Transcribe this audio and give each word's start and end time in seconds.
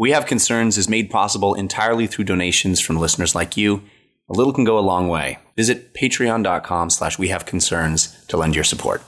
We 0.00 0.12
Have 0.12 0.26
Concerns 0.26 0.78
is 0.78 0.88
made 0.88 1.10
possible 1.10 1.54
entirely 1.54 2.06
through 2.06 2.26
donations 2.26 2.80
from 2.80 2.98
listeners 2.98 3.34
like 3.34 3.56
you. 3.56 3.82
A 4.28 4.32
little 4.32 4.52
can 4.52 4.62
go 4.62 4.78
a 4.78 4.80
long 4.80 5.08
way. 5.08 5.38
Visit 5.56 5.92
patreon.com 5.92 6.90
slash 6.90 7.18
we 7.18 7.30
have 7.30 7.44
concerns 7.46 8.16
to 8.28 8.36
lend 8.36 8.54
your 8.54 8.62
support. 8.62 9.02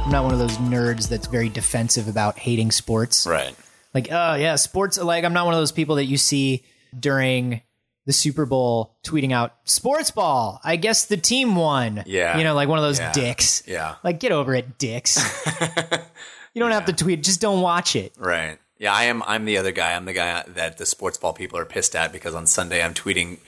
I'm 0.00 0.10
not 0.10 0.24
one 0.24 0.32
of 0.32 0.38
those 0.38 0.56
nerds 0.56 1.10
that's 1.10 1.26
very 1.26 1.50
defensive 1.50 2.08
about 2.08 2.38
hating 2.38 2.70
sports. 2.70 3.26
Right. 3.26 3.54
Like, 3.94 4.08
oh 4.10 4.34
yeah, 4.34 4.56
sports. 4.56 4.98
Like, 4.98 5.24
I'm 5.24 5.32
not 5.32 5.44
one 5.44 5.54
of 5.54 5.60
those 5.60 5.72
people 5.72 5.96
that 5.96 6.06
you 6.06 6.16
see 6.16 6.64
during 6.98 7.60
the 8.06 8.12
Super 8.12 8.46
Bowl 8.46 8.96
tweeting 9.04 9.32
out 9.32 9.54
sports 9.64 10.10
ball. 10.10 10.60
I 10.64 10.76
guess 10.76 11.04
the 11.06 11.16
team 11.16 11.54
won. 11.54 12.02
Yeah. 12.06 12.36
you 12.38 12.44
know, 12.44 12.54
like 12.54 12.68
one 12.68 12.78
of 12.78 12.84
those 12.84 12.98
Yeah. 12.98 13.12
dicks. 13.12 13.62
Yeah. 13.66 13.94
Like, 14.02 14.18
get 14.18 14.32
over 14.32 14.54
it, 14.54 14.76
dicks. 14.78 15.16
you 16.54 16.60
don't 16.60 16.72
have 16.72 16.86
to 16.86 16.92
tweet. 16.92 17.22
Just 17.22 17.40
don't 17.40 17.60
watch 17.60 17.94
it. 17.94 18.12
Right. 18.18 18.58
Yeah, 18.78 18.92
I 18.92 19.04
am. 19.04 19.22
I'm 19.24 19.44
the 19.44 19.58
other 19.58 19.70
guy. 19.70 19.92
I'm 19.94 20.04
the 20.06 20.12
guy 20.12 20.42
that 20.48 20.78
the 20.78 20.86
sports 20.86 21.16
ball 21.16 21.32
people 21.32 21.56
are 21.58 21.64
pissed 21.64 21.94
at 21.94 22.12
because 22.12 22.34
on 22.34 22.46
Sunday 22.48 22.82
I'm 22.82 22.94
tweeting 22.94 23.38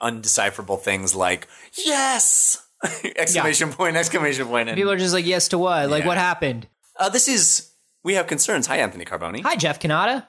undecipherable 0.00 0.80
things 0.80 1.14
like 1.14 1.46
"yes!" 1.86 2.66
exclamation 3.16 3.70
point! 3.72 3.96
Exclamation 3.96 4.46
point! 4.46 4.68
And, 4.70 4.76
People 4.76 4.92
are 4.92 4.96
just 4.96 5.12
like, 5.12 5.26
yes 5.26 5.48
to 5.48 5.58
what? 5.58 5.90
Like, 5.90 6.02
Yeah. 6.02 6.06
what 6.08 6.16
happened? 6.18 6.68
uh, 6.98 7.08
this 7.10 7.28
is 7.28 7.70
we 8.02 8.14
have 8.14 8.26
concerns. 8.26 8.66
Hi, 8.66 8.78
Anthony 8.78 9.04
Carboni. 9.04 9.42
Hi, 9.42 9.56
Jeff 9.56 9.80
Cannata. 9.80 10.26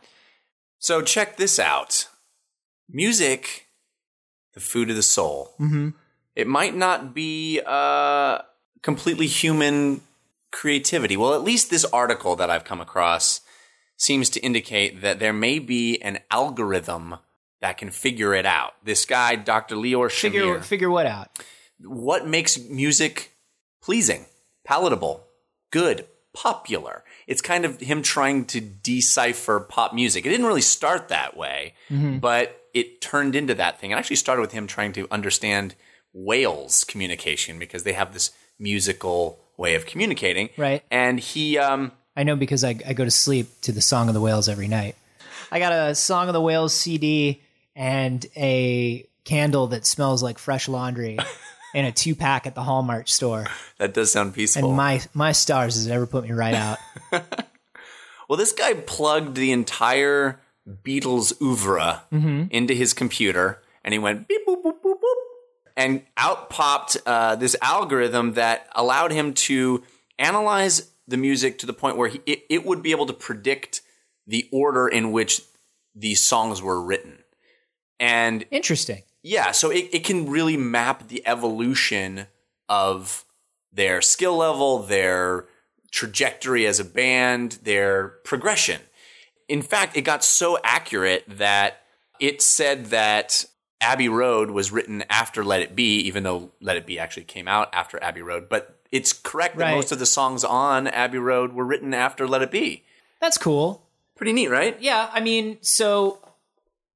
So 0.80 1.02
check 1.02 1.38
this 1.38 1.60
out. 1.60 2.08
Music, 2.90 3.68
the 4.54 4.60
food 4.60 4.90
of 4.90 4.96
the 4.96 5.04
soul. 5.04 5.54
Mm-hmm. 5.60 5.90
It 6.36 6.48
might 6.48 6.76
not 6.76 7.14
be 7.14 7.62
uh, 7.66 8.40
completely 8.82 9.28
human 9.28 10.02
creativity. 10.52 11.18
Well, 11.18 11.34
at 11.36 11.44
least 11.44 11.70
this 11.70 11.86
article 11.86 12.36
that 12.38 12.50
I've 12.50 12.64
come 12.64 12.82
across 12.82 13.42
seems 13.98 14.30
to 14.32 14.40
indicate 14.40 15.02
that 15.02 15.20
there 15.20 15.34
may 15.34 15.60
be 15.60 16.02
an 16.02 16.20
algorithm 16.32 17.18
that 17.62 17.78
can 17.78 17.92
figure 17.92 18.34
it 18.34 18.46
out. 18.46 18.74
This 18.84 19.06
guy, 19.06 19.36
Dr. 19.36 19.76
Lior 19.76 20.10
Figure 20.10 20.62
figure 20.62 20.90
what 20.90 21.06
out? 21.06 21.30
what 21.82 22.28
makes 22.28 22.58
music 22.58 23.32
pleasing, 23.82 24.26
palatable, 24.66 25.24
good, 25.72 26.06
popular. 26.42 27.04
It's 27.28 27.42
kind 27.42 27.66
of 27.66 27.82
him 27.82 28.02
trying 28.02 28.46
to 28.46 28.62
decipher 28.62 29.60
pop 29.60 29.94
music. 29.94 30.26
It 30.26 30.30
didn't 30.30 30.46
really 30.46 30.62
start 30.62 31.10
that 31.10 31.36
way, 31.36 31.74
but 31.90 32.62
it 32.74 33.02
turned 33.02 33.36
into 33.36 33.54
that 33.56 33.80
thing. 33.80 33.92
It 33.92 33.96
actually 33.96 34.16
started 34.16 34.42
with 34.42 34.54
him 34.54 34.66
trying 34.66 34.94
to 34.94 35.08
understand 35.12 35.76
whales 36.14 36.86
communication 36.86 37.60
because 37.60 37.84
they 37.84 37.92
have 37.94 38.14
this 38.14 38.32
musical 38.58 39.40
way 39.58 39.76
of 39.76 39.86
communicating. 39.86 40.50
Right. 40.56 40.82
And 40.90 41.20
he 41.20 41.58
um 41.58 41.92
I 42.16 42.24
know 42.24 42.38
because 42.38 42.64
I, 42.64 42.78
I 42.88 42.94
go 42.94 43.04
to 43.04 43.12
sleep 43.12 43.48
to 43.62 43.72
the 43.72 43.82
Song 43.82 44.08
of 44.08 44.14
the 44.14 44.22
Whales 44.22 44.48
every 44.48 44.68
night. 44.68 44.96
I 45.52 45.60
got 45.60 45.74
a 45.74 45.94
Song 45.94 46.28
of 46.28 46.34
the 46.34 46.42
Whales 46.42 46.74
CD 46.74 47.42
and 47.76 48.26
a 48.38 49.06
candle 49.26 49.68
that 49.68 49.86
smells 49.86 50.24
like 50.24 50.40
fresh 50.40 50.68
laundry 50.70 51.18
in 51.74 51.86
a 51.86 51.92
two 51.92 52.16
pack 52.16 52.48
at 52.48 52.56
the 52.56 52.64
Hallmark 52.64 53.08
store. 53.08 53.46
that 53.78 53.94
does 53.94 54.12
sound 54.12 54.34
peaceful. 54.34 54.70
And 54.70 54.78
my 54.78 55.02
my 55.14 55.32
stars 55.32 55.76
has 55.76 55.88
ever 55.88 56.06
put 56.08 56.24
me 56.24 56.32
right 56.32 56.56
out. 56.56 56.78
Well, 58.30 58.38
this 58.38 58.52
guy 58.52 58.76
plugged 58.76 59.36
the 59.36 59.52
entire 59.52 60.40
Beatles 60.68 61.34
oeuvre 61.42 62.04
into 62.52 62.76
his 62.76 62.94
computer, 62.94 63.60
and 63.84 63.92
he 63.92 63.98
went 63.98 64.28
beep 64.28 64.46
boop 64.48 64.62
boop 64.62 64.82
boop 64.84 65.00
boop, 65.00 65.16
and 65.76 66.04
out 66.16 66.52
popped 66.52 66.96
uh, 67.08 67.36
this 67.38 67.56
algorithm 67.60 68.34
that 68.34 68.68
allowed 68.76 69.12
him 69.12 69.34
to 69.34 69.82
analyze 70.20 70.92
the 71.08 71.18
music 71.18 71.58
to 71.58 71.66
the 71.66 71.74
point 71.74 71.98
where 71.98 72.10
he, 72.10 72.22
it, 72.28 72.44
it 72.52 72.66
would 72.68 72.84
be 72.84 72.92
able 72.92 73.08
to 73.08 73.14
predict 73.14 73.82
the 74.28 74.48
order 74.52 74.88
in 74.88 75.12
which 75.12 75.42
these 75.96 76.22
songs 76.22 76.62
were 76.62 76.80
written. 76.80 77.18
And 78.00 78.46
Interesting. 78.52 79.02
Yeah, 79.30 79.52
so 79.52 79.70
it, 79.70 79.90
it 79.92 80.04
can 80.04 80.28
really 80.28 80.58
map 80.58 81.08
the 81.08 81.22
evolution 81.28 82.26
of 82.68 83.26
their 83.72 84.02
skill 84.02 84.36
level, 84.38 84.80
their 84.80 85.46
trajectory 85.92 86.66
as 86.66 86.80
a 86.80 86.84
band, 86.84 87.60
their 87.64 88.08
progression. 88.26 88.82
In 89.48 89.62
fact, 89.62 89.96
it 89.96 90.02
got 90.02 90.24
so 90.24 90.58
accurate 90.64 91.26
that 91.28 91.84
it 92.20 92.42
said 92.42 92.88
that 92.88 93.46
Abbey 93.80 94.10
Road 94.10 94.50
was 94.50 94.72
written 94.72 95.04
after 95.12 95.44
Let 95.44 95.62
It 95.62 95.76
Be, 95.76 96.00
even 96.00 96.24
though 96.24 96.52
Let 96.60 96.78
It 96.78 96.88
Be 96.88 96.98
actually 96.98 97.26
came 97.26 97.48
out 97.48 97.70
after 97.72 98.02
Abbey 98.04 98.24
Road. 98.24 98.50
But 98.50 98.80
it's 98.92 99.14
correct 99.14 99.58
that 99.58 99.66
Right. 99.66 99.76
most 99.76 99.92
of 99.92 100.00
the 100.00 100.08
songs 100.08 100.44
on 100.44 100.88
Abbey 100.88 101.20
Road 101.20 101.54
were 101.54 101.66
written 101.66 101.94
after 101.94 102.28
Let 102.28 102.42
It 102.42 102.50
Be. 102.50 102.84
That's 103.22 103.38
cool. 103.38 103.84
Pretty 104.16 104.34
neat, 104.34 104.50
right? 104.50 104.76
Yeah, 104.82 105.08
I 105.14 105.20
mean, 105.20 105.60
so 105.62 106.18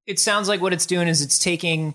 it 0.08 0.20
sounds 0.20 0.48
like 0.50 0.62
what 0.62 0.74
it's 0.74 0.88
doing 0.88 1.08
is 1.08 1.22
it's 1.22 1.38
taking 1.38 1.94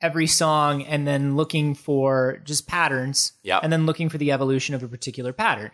every 0.00 0.26
song 0.26 0.82
and 0.82 1.06
then 1.06 1.36
looking 1.36 1.74
for 1.74 2.40
just 2.44 2.66
patterns 2.66 3.32
Yep. 3.42 3.60
and 3.62 3.72
then 3.72 3.86
looking 3.86 4.08
for 4.08 4.18
the 4.18 4.32
evolution 4.32 4.74
of 4.74 4.82
a 4.82 4.88
particular 4.88 5.32
pattern. 5.32 5.70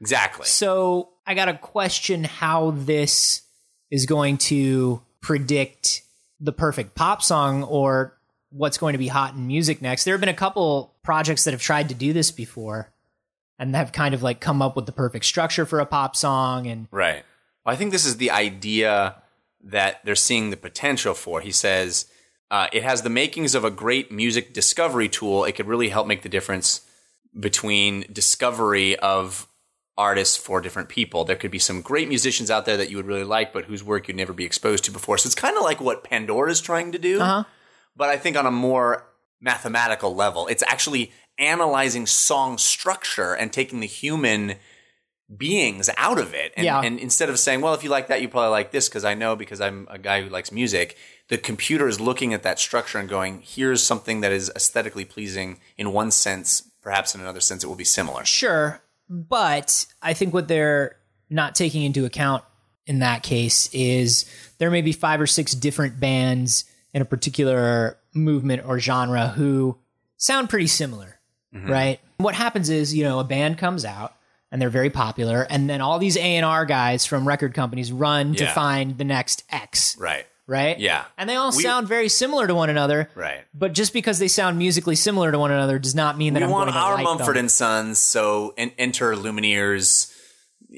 Exactly. 0.00 0.46
So 0.46 1.10
I 1.26 1.34
got 1.34 1.46
to 1.46 1.54
question 1.54 2.24
how 2.24 2.72
this 2.72 3.42
is 3.90 4.06
going 4.06 4.38
to 4.38 5.00
predict 5.20 6.02
the 6.40 6.52
perfect 6.52 6.94
pop 6.94 7.22
song 7.22 7.62
or 7.62 8.18
what's 8.50 8.76
going 8.78 8.92
to 8.92 8.98
be 8.98 9.08
hot 9.08 9.34
in 9.34 9.46
music 9.46 9.80
next. 9.80 10.04
There 10.04 10.12
have 10.14 10.20
been 10.20 10.28
a 10.28 10.34
couple 10.34 10.94
projects 11.02 11.44
that 11.44 11.52
have 11.52 11.62
tried 11.62 11.88
to 11.88 11.94
do 11.94 12.12
this 12.12 12.30
before 12.30 12.92
and 13.58 13.74
have 13.76 13.92
kind 13.92 14.14
of 14.14 14.22
like 14.22 14.40
come 14.40 14.60
up 14.60 14.74
with 14.76 14.86
the 14.86 14.92
perfect 14.92 15.24
structure 15.24 15.64
for 15.64 15.78
a 15.80 15.86
pop 15.86 16.16
song 16.16 16.66
and 16.66 16.88
Right. 16.90 17.22
Well, 17.64 17.72
I 17.72 17.76
think 17.76 17.92
this 17.92 18.04
is 18.04 18.16
the 18.16 18.30
idea 18.32 19.14
that 19.64 20.00
they're 20.04 20.16
seeing 20.16 20.50
the 20.50 20.56
potential 20.56 21.14
for. 21.14 21.40
He 21.40 21.52
says 21.52 22.06
uh, 22.52 22.66
it 22.72 22.82
has 22.84 23.02
the 23.02 23.10
makings 23.10 23.54
of 23.56 23.64
a 23.64 23.70
great 23.70 24.12
music 24.12 24.52
discovery 24.52 25.08
tool. 25.08 25.44
It 25.44 25.52
could 25.56 25.66
really 25.66 25.88
help 25.88 26.06
make 26.06 26.22
the 26.22 26.28
difference 26.28 26.82
between 27.38 28.04
discovery 28.12 28.96
of 28.98 29.48
artists 29.96 30.36
for 30.36 30.60
different 30.60 30.88
people. 30.88 31.24
There 31.24 31.36
could 31.36 31.50
be 31.50 31.58
some 31.58 31.80
great 31.80 32.08
musicians 32.08 32.50
out 32.50 32.64
there 32.66 32.76
that 32.76 32.90
you 32.90 32.96
would 32.98 33.06
really 33.06 33.24
like, 33.24 33.52
but 33.52 33.64
whose 33.64 33.82
work 33.82 34.06
you'd 34.06 34.16
never 34.18 34.32
be 34.34 34.44
exposed 34.44 34.84
to 34.84 34.90
before. 34.90 35.16
So 35.18 35.26
it's 35.28 35.34
kind 35.34 35.56
of 35.56 35.62
like 35.62 35.80
what 35.80 36.04
Pandora 36.04 36.50
is 36.50 36.60
trying 36.60 36.92
to 36.92 36.98
do, 36.98 37.20
Uh-huh. 37.20 37.44
but 37.96 38.08
I 38.10 38.16
think 38.18 38.36
on 38.36 38.46
a 38.46 38.50
more 38.50 39.06
mathematical 39.40 40.14
level. 40.14 40.46
It's 40.46 40.62
actually 40.66 41.10
analyzing 41.38 42.06
song 42.06 42.58
structure 42.58 43.34
and 43.34 43.52
taking 43.52 43.80
the 43.80 43.86
human 43.86 44.56
beings 45.36 45.88
out 45.96 46.18
of 46.18 46.34
it. 46.34 46.52
And, 46.56 46.64
Yeah. 46.64 46.80
and 46.80 46.98
instead 46.98 47.28
of 47.28 47.38
saying, 47.38 47.60
well, 47.60 47.74
if 47.74 47.82
you 47.84 47.90
like 47.90 48.08
that, 48.08 48.20
you 48.20 48.28
probably 48.28 48.50
like 48.50 48.70
this 48.70 48.88
because 48.88 49.04
I 49.04 49.14
know 49.14 49.36
because 49.36 49.60
I'm 49.60 49.86
a 49.90 49.98
guy 49.98 50.22
who 50.22 50.28
likes 50.28 50.52
music, 50.52 50.96
the 51.28 51.38
computer 51.38 51.88
is 51.88 52.00
looking 52.00 52.34
at 52.34 52.42
that 52.42 52.58
structure 52.58 52.98
and 52.98 53.08
going, 53.08 53.42
here's 53.44 53.82
something 53.82 54.20
that 54.20 54.32
is 54.32 54.50
aesthetically 54.54 55.04
pleasing 55.04 55.60
in 55.76 55.92
one 55.92 56.10
sense, 56.10 56.70
perhaps 56.82 57.14
in 57.14 57.20
another 57.20 57.40
sense 57.40 57.64
it 57.64 57.68
will 57.68 57.76
be 57.76 57.84
similar. 57.84 58.24
Sure, 58.24 58.82
but 59.08 59.86
I 60.02 60.14
think 60.14 60.34
what 60.34 60.48
they're 60.48 60.96
not 61.30 61.54
taking 61.54 61.82
into 61.82 62.04
account 62.04 62.44
in 62.86 62.98
that 62.98 63.22
case 63.22 63.70
is 63.72 64.24
there 64.58 64.70
may 64.70 64.82
be 64.82 64.92
five 64.92 65.20
or 65.20 65.26
six 65.26 65.54
different 65.54 66.00
bands 66.00 66.64
in 66.92 67.00
a 67.00 67.06
particular 67.06 67.98
movement 68.14 68.62
or 68.66 68.78
genre 68.78 69.28
who 69.28 69.78
sound 70.18 70.50
pretty 70.50 70.66
similar, 70.66 71.20
mm-hmm. 71.54 71.70
right? 71.70 72.00
What 72.18 72.34
happens 72.34 72.68
is, 72.68 72.94
you 72.94 73.04
know, 73.04 73.18
a 73.18 73.24
band 73.24 73.56
comes 73.58 73.84
out 73.84 74.14
and 74.52 74.62
they're 74.62 74.70
very 74.70 74.90
popular 74.90 75.46
and 75.50 75.68
then 75.68 75.80
all 75.80 75.98
these 75.98 76.16
A&R 76.16 76.64
guys 76.66 77.04
from 77.06 77.26
record 77.26 77.54
companies 77.54 77.90
run 77.90 78.34
to 78.36 78.44
Yeah. 78.44 78.52
find 78.54 78.96
the 78.98 79.04
next 79.04 79.42
X, 79.50 79.96
Right. 79.98 80.26
right? 80.46 80.78
Yeah. 80.78 81.04
And 81.18 81.28
they 81.28 81.34
all 81.36 81.50
We- 81.56 81.62
sound 81.64 81.88
very 81.88 82.08
similar 82.08 82.46
to 82.46 82.54
one 82.54 82.70
another. 82.70 83.08
Right. 83.16 83.44
But 83.54 83.72
just 83.72 83.92
because 83.92 84.18
they 84.20 84.28
sound 84.28 84.58
musically 84.58 84.94
similar 84.94 85.32
to 85.32 85.38
one 85.38 85.50
another 85.50 85.78
does 85.80 85.94
not 85.94 86.16
mean 86.18 86.34
that 86.34 86.40
We 86.40 86.44
I'm 86.44 86.50
want 86.50 86.66
going 86.66 86.74
to 86.74 86.80
our 86.80 86.94
like 86.96 87.04
Mumford 87.04 87.28
them. 87.36 87.44
and 87.44 87.50
Sons, 87.50 87.98
so 87.98 88.54
en- 88.56 88.72
enter 88.78 89.14
Lumineers, 89.16 90.12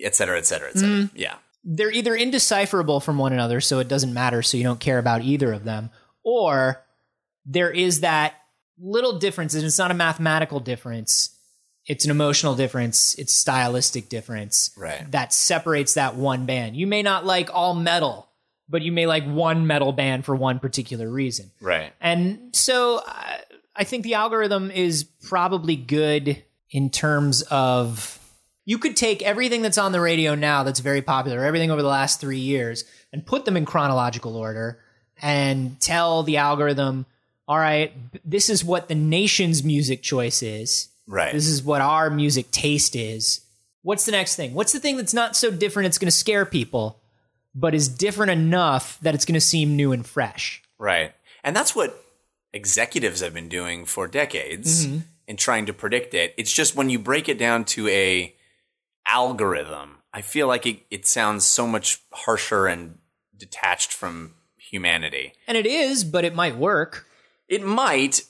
et 0.03 0.15
cetera, 0.15 0.38
et 0.38 0.47
cetera, 0.47 0.69
et 0.71 0.75
cetera. 0.79 0.88
Mm-hmm. 0.88 1.17
Yeah. 1.19 1.35
they're 1.67 1.91
either 1.91 2.15
indecipherable 2.15 3.00
from 3.00 3.17
one 3.17 3.32
another, 3.32 3.59
so 3.59 3.79
it 3.79 3.88
doesn't 3.88 4.12
matter, 4.12 4.43
so 4.43 4.56
you 4.59 4.62
don't 4.62 4.81
care 4.81 4.99
about 4.99 5.23
either 5.23 5.50
of 5.53 5.65
them, 5.65 5.88
or 6.23 6.85
there 7.47 7.71
is 7.71 8.00
that 8.00 8.35
little 8.79 9.19
difference, 9.19 9.55
and 9.55 9.65
it's 9.65 9.79
not 9.79 9.91
a 9.91 9.94
mathematical 9.94 10.61
difference. 10.61 11.31
It's 11.87 12.05
an 12.05 12.11
emotional 12.11 12.55
difference. 12.55 13.15
It's 13.17 13.33
stylistic 13.35 14.09
difference 14.09 14.71
Right. 14.77 15.11
that 15.13 15.33
separates 15.33 15.95
that 15.95 16.17
one 16.17 16.47
band. 16.47 16.77
You 16.77 16.87
may 16.87 17.03
not 17.03 17.27
like 17.27 17.51
all 17.53 17.75
metal, 17.75 18.29
but 18.69 18.83
you 18.83 18.91
may 18.93 19.07
like 19.07 19.25
one 19.27 19.67
metal 19.67 19.93
band 19.93 20.25
for 20.25 20.35
one 20.35 20.59
particular 20.61 21.11
reason. 21.11 21.51
Right. 21.61 21.93
And 22.01 22.55
so 22.57 23.03
I, 23.07 23.41
I 23.77 23.85
think 23.85 24.03
the 24.05 24.15
algorithm 24.15 24.71
is 24.71 25.05
probably 25.05 25.77
good 25.77 26.43
in 26.71 26.89
terms 26.91 27.43
of 27.51 28.19
You 28.65 28.79
could 28.79 28.97
take 28.97 29.21
everything 29.23 29.61
that's 29.61 29.77
on 29.77 29.93
the 29.93 30.01
radio 30.01 30.35
now 30.35 30.63
that's 30.63 30.81
very 30.81 31.03
popular, 31.03 31.45
everything 31.45 31.71
over 31.71 31.83
the 31.83 31.89
last 31.89 32.19
three 32.21 32.39
years, 32.39 32.85
and 33.13 33.27
put 33.27 33.45
them 33.45 33.59
in 33.59 33.67
chronological 33.67 34.37
order 34.37 34.81
and 35.21 35.79
tell 35.81 36.23
the 36.23 36.39
algorithm, 36.39 37.05
all 37.47 37.59
right, 37.59 37.93
this 38.25 38.49
is 38.49 38.65
what 38.65 38.89
the 38.89 38.95
nation's 38.95 39.63
music 39.63 40.03
choice 40.03 40.43
is. 40.43 40.89
Right. 41.06 41.33
This 41.33 41.49
is 41.49 41.62
what 41.62 41.81
our 41.81 42.11
music 42.11 42.51
taste 42.51 42.97
is. 42.97 43.41
What's 43.83 44.06
the 44.06 44.12
next 44.12 44.37
thing? 44.37 44.55
What's 44.55 44.73
the 44.73 44.81
thing 44.81 44.97
that's 44.97 45.15
not 45.15 45.37
so 45.37 45.51
different 45.51 45.89
it's 45.89 45.99
going 45.99 46.06
to 46.06 46.17
scare 46.17 46.47
people, 46.47 47.01
but 47.55 47.75
is 47.75 47.89
different 47.89 48.33
enough 48.33 48.99
that 49.03 49.15
it's 49.15 49.25
going 49.25 49.35
to 49.35 49.41
seem 49.41 49.77
new 49.77 49.93
and 49.93 50.06
fresh? 50.06 50.62
Right. 50.79 51.12
And 51.43 51.55
that's 51.55 51.77
what 51.77 52.03
executives 52.53 53.21
have 53.21 53.35
been 53.35 53.49
doing 53.49 53.85
for 53.85 54.09
decades 54.09 54.87
mm-hmm. 54.87 54.99
in 55.27 55.37
trying 55.37 55.67
to 55.67 55.75
predict 55.75 56.15
it. 56.15 56.33
It's 56.39 56.53
just 56.53 56.75
when 56.75 56.89
you 56.89 56.99
break 56.99 57.29
it 57.29 57.39
down 57.39 57.65
to 57.67 57.89
a 57.89 58.35
algorithm, 59.07 59.99
I 60.15 60.23
feel 60.23 60.47
like 60.47 60.65
it, 60.65 60.81
it 60.91 61.07
sounds 61.07 61.45
so 61.45 61.67
much 61.67 62.00
harsher 62.12 62.67
and 62.67 62.99
detached 63.37 63.93
from 63.93 64.35
humanity. 64.57 65.35
And 65.47 65.59
it 65.59 65.67
is, 65.67 66.05
but 66.05 66.25
it 66.25 66.35
might 66.35 66.57
work. 66.57 67.07
It 67.49 67.62
might, 67.62 68.23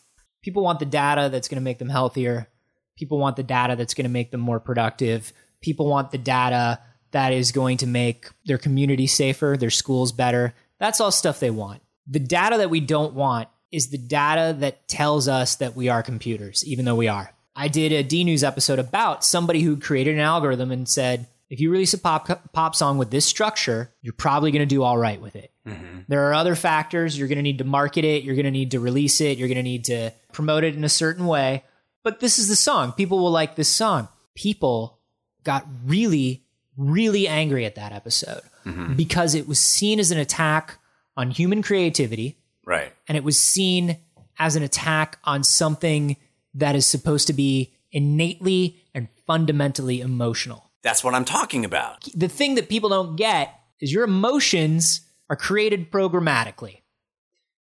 People 0.42 0.62
want 0.62 0.78
the 0.78 0.84
data 0.84 1.30
that's 1.30 1.48
going 1.48 1.56
to 1.56 1.64
make 1.64 1.78
them 1.78 1.88
healthier. 1.88 2.48
People 2.96 3.18
want 3.18 3.36
the 3.36 3.42
data 3.42 3.76
that's 3.76 3.94
going 3.94 4.04
to 4.04 4.10
make 4.10 4.30
them 4.30 4.40
more 4.40 4.60
productive. 4.60 5.32
People 5.60 5.88
want 5.88 6.10
the 6.10 6.18
data 6.18 6.80
that 7.10 7.32
is 7.32 7.52
going 7.52 7.76
to 7.78 7.86
make 7.86 8.28
their 8.44 8.58
community 8.58 9.06
safer, 9.06 9.56
their 9.58 9.70
schools 9.70 10.12
better. 10.12 10.54
That's 10.78 11.00
all 11.00 11.12
stuff 11.12 11.40
they 11.40 11.50
want. 11.50 11.82
The 12.06 12.18
data 12.18 12.58
that 12.58 12.70
we 12.70 12.80
don't 12.80 13.14
want 13.14 13.48
is 13.72 13.88
the 13.88 13.98
data 13.98 14.54
that 14.58 14.86
tells 14.88 15.26
us 15.26 15.56
that 15.56 15.74
we 15.74 15.88
are 15.88 16.02
computers, 16.02 16.64
even 16.66 16.84
though 16.84 16.94
we 16.94 17.08
are. 17.08 17.32
I 17.56 17.68
did 17.68 17.92
a 17.92 18.02
D 18.02 18.24
News 18.24 18.44
episode 18.44 18.78
about 18.78 19.24
somebody 19.24 19.60
who 19.60 19.76
created 19.76 20.14
an 20.14 20.20
algorithm 20.20 20.70
and 20.70 20.88
said, 20.88 21.26
if 21.50 21.60
you 21.60 21.70
release 21.70 21.94
a 21.94 21.98
pop 21.98 22.52
pop 22.52 22.74
song 22.74 22.98
with 22.98 23.10
this 23.10 23.24
structure, 23.24 23.92
you're 24.02 24.12
probably 24.12 24.50
going 24.50 24.60
to 24.60 24.66
do 24.66 24.82
all 24.82 24.98
right 24.98 25.20
with 25.20 25.36
it. 25.36 25.52
Mm-hmm. 25.66 26.00
There 26.08 26.28
are 26.28 26.34
other 26.34 26.56
factors. 26.56 27.16
You're 27.16 27.28
going 27.28 27.36
to 27.36 27.42
need 27.42 27.58
to 27.58 27.64
market 27.64 28.04
it. 28.04 28.24
You're 28.24 28.34
going 28.34 28.44
to 28.44 28.50
need 28.50 28.72
to 28.72 28.80
release 28.80 29.20
it. 29.20 29.38
You're 29.38 29.48
going 29.48 29.56
to 29.56 29.62
need 29.62 29.84
to 29.84 30.10
promote 30.32 30.64
it 30.64 30.74
in 30.74 30.82
a 30.82 30.88
certain 30.88 31.26
way. 31.26 31.62
But 32.04 32.20
this 32.20 32.38
is 32.38 32.48
the 32.48 32.56
song. 32.56 32.92
People 32.92 33.18
will 33.18 33.32
like 33.32 33.56
this 33.56 33.68
song. 33.68 34.08
People 34.36 35.00
got 35.42 35.66
really, 35.84 36.44
really 36.76 37.26
angry 37.26 37.64
at 37.64 37.74
that 37.74 37.92
episode 37.92 38.42
mm-hmm. 38.64 38.94
because 38.94 39.34
it 39.34 39.48
was 39.48 39.58
seen 39.58 39.98
as 39.98 40.10
an 40.10 40.18
attack 40.18 40.78
on 41.16 41.30
human 41.30 41.62
creativity 41.62 42.36
right. 42.64 42.92
and 43.08 43.16
it 43.16 43.24
was 43.24 43.38
seen 43.38 43.98
as 44.38 44.56
an 44.56 44.62
attack 44.62 45.18
on 45.24 45.42
something 45.44 46.16
that 46.54 46.76
is 46.76 46.86
supposed 46.86 47.26
to 47.26 47.32
be 47.32 47.72
innately 47.92 48.82
and 48.94 49.08
fundamentally 49.26 50.00
emotional. 50.00 50.70
That's 50.82 51.02
what 51.02 51.14
I'm 51.14 51.24
talking 51.24 51.64
about. 51.64 52.08
The 52.14 52.28
thing 52.28 52.56
that 52.56 52.68
people 52.68 52.90
don't 52.90 53.16
get 53.16 53.58
is 53.80 53.92
your 53.92 54.04
emotions 54.04 55.00
are 55.30 55.36
created 55.36 55.90
programmatically. 55.90 56.80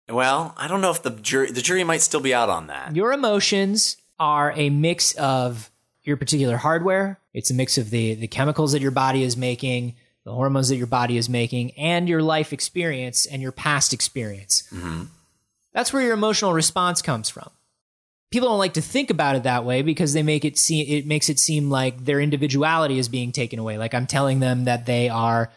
Well, 0.10 0.54
I 0.57 0.68
don't 0.68 0.81
know 0.81 0.92
if 0.92 1.04
the 1.04 1.10
jury 1.10 1.51
the 1.51 1.62
jury 1.62 1.84
might 1.84 2.01
still 2.01 2.22
be 2.22 2.34
out 2.34 2.50
on 2.50 2.68
that. 2.68 2.95
Your 2.95 3.12
emotions 3.12 3.98
are 4.19 4.51
a 4.55 4.69
mix 4.69 5.13
of 5.15 5.71
your 6.03 6.17
particular 6.17 6.57
hardware. 6.57 7.19
It's 7.33 7.51
a 7.51 7.53
mix 7.53 7.77
of 7.77 7.89
the 7.89 8.15
the 8.15 8.27
chemicals 8.27 8.71
that 8.71 8.81
your 8.81 8.91
body 8.91 9.23
is 9.23 9.37
making, 9.37 9.95
the 10.23 10.33
hormones 10.33 10.69
that 10.69 10.77
your 10.77 10.87
body 10.87 11.17
is 11.17 11.29
making, 11.29 11.71
and 11.71 12.07
your 12.07 12.21
life 12.21 12.53
experience 12.53 13.25
and 13.25 13.41
your 13.41 13.51
past 13.51 13.93
experience. 13.93 14.63
Mm-hmm. 14.73 15.03
That's 15.73 15.93
where 15.93 16.01
your 16.01 16.13
emotional 16.13 16.53
response 16.53 17.01
comes 17.01 17.29
from. 17.29 17.49
People 18.31 18.49
don't 18.49 18.57
like 18.57 18.73
to 18.73 18.81
think 18.81 19.09
about 19.09 19.35
it 19.35 19.43
that 19.43 19.63
way 19.63 19.81
because 19.83 20.13
they 20.13 20.23
make 20.23 20.43
it 20.43 20.57
seem 20.57 20.85
it 20.87 21.05
makes 21.05 21.29
it 21.29 21.39
seem 21.39 21.69
like 21.69 22.05
their 22.05 22.19
individuality 22.19 22.97
is 22.97 23.09
being 23.09 23.31
taken 23.31 23.59
away. 23.59 23.77
Like 23.77 23.93
I'm 23.93 24.07
telling 24.07 24.39
them 24.39 24.65
that 24.65 24.85
they 24.85 25.09
are 25.09 25.51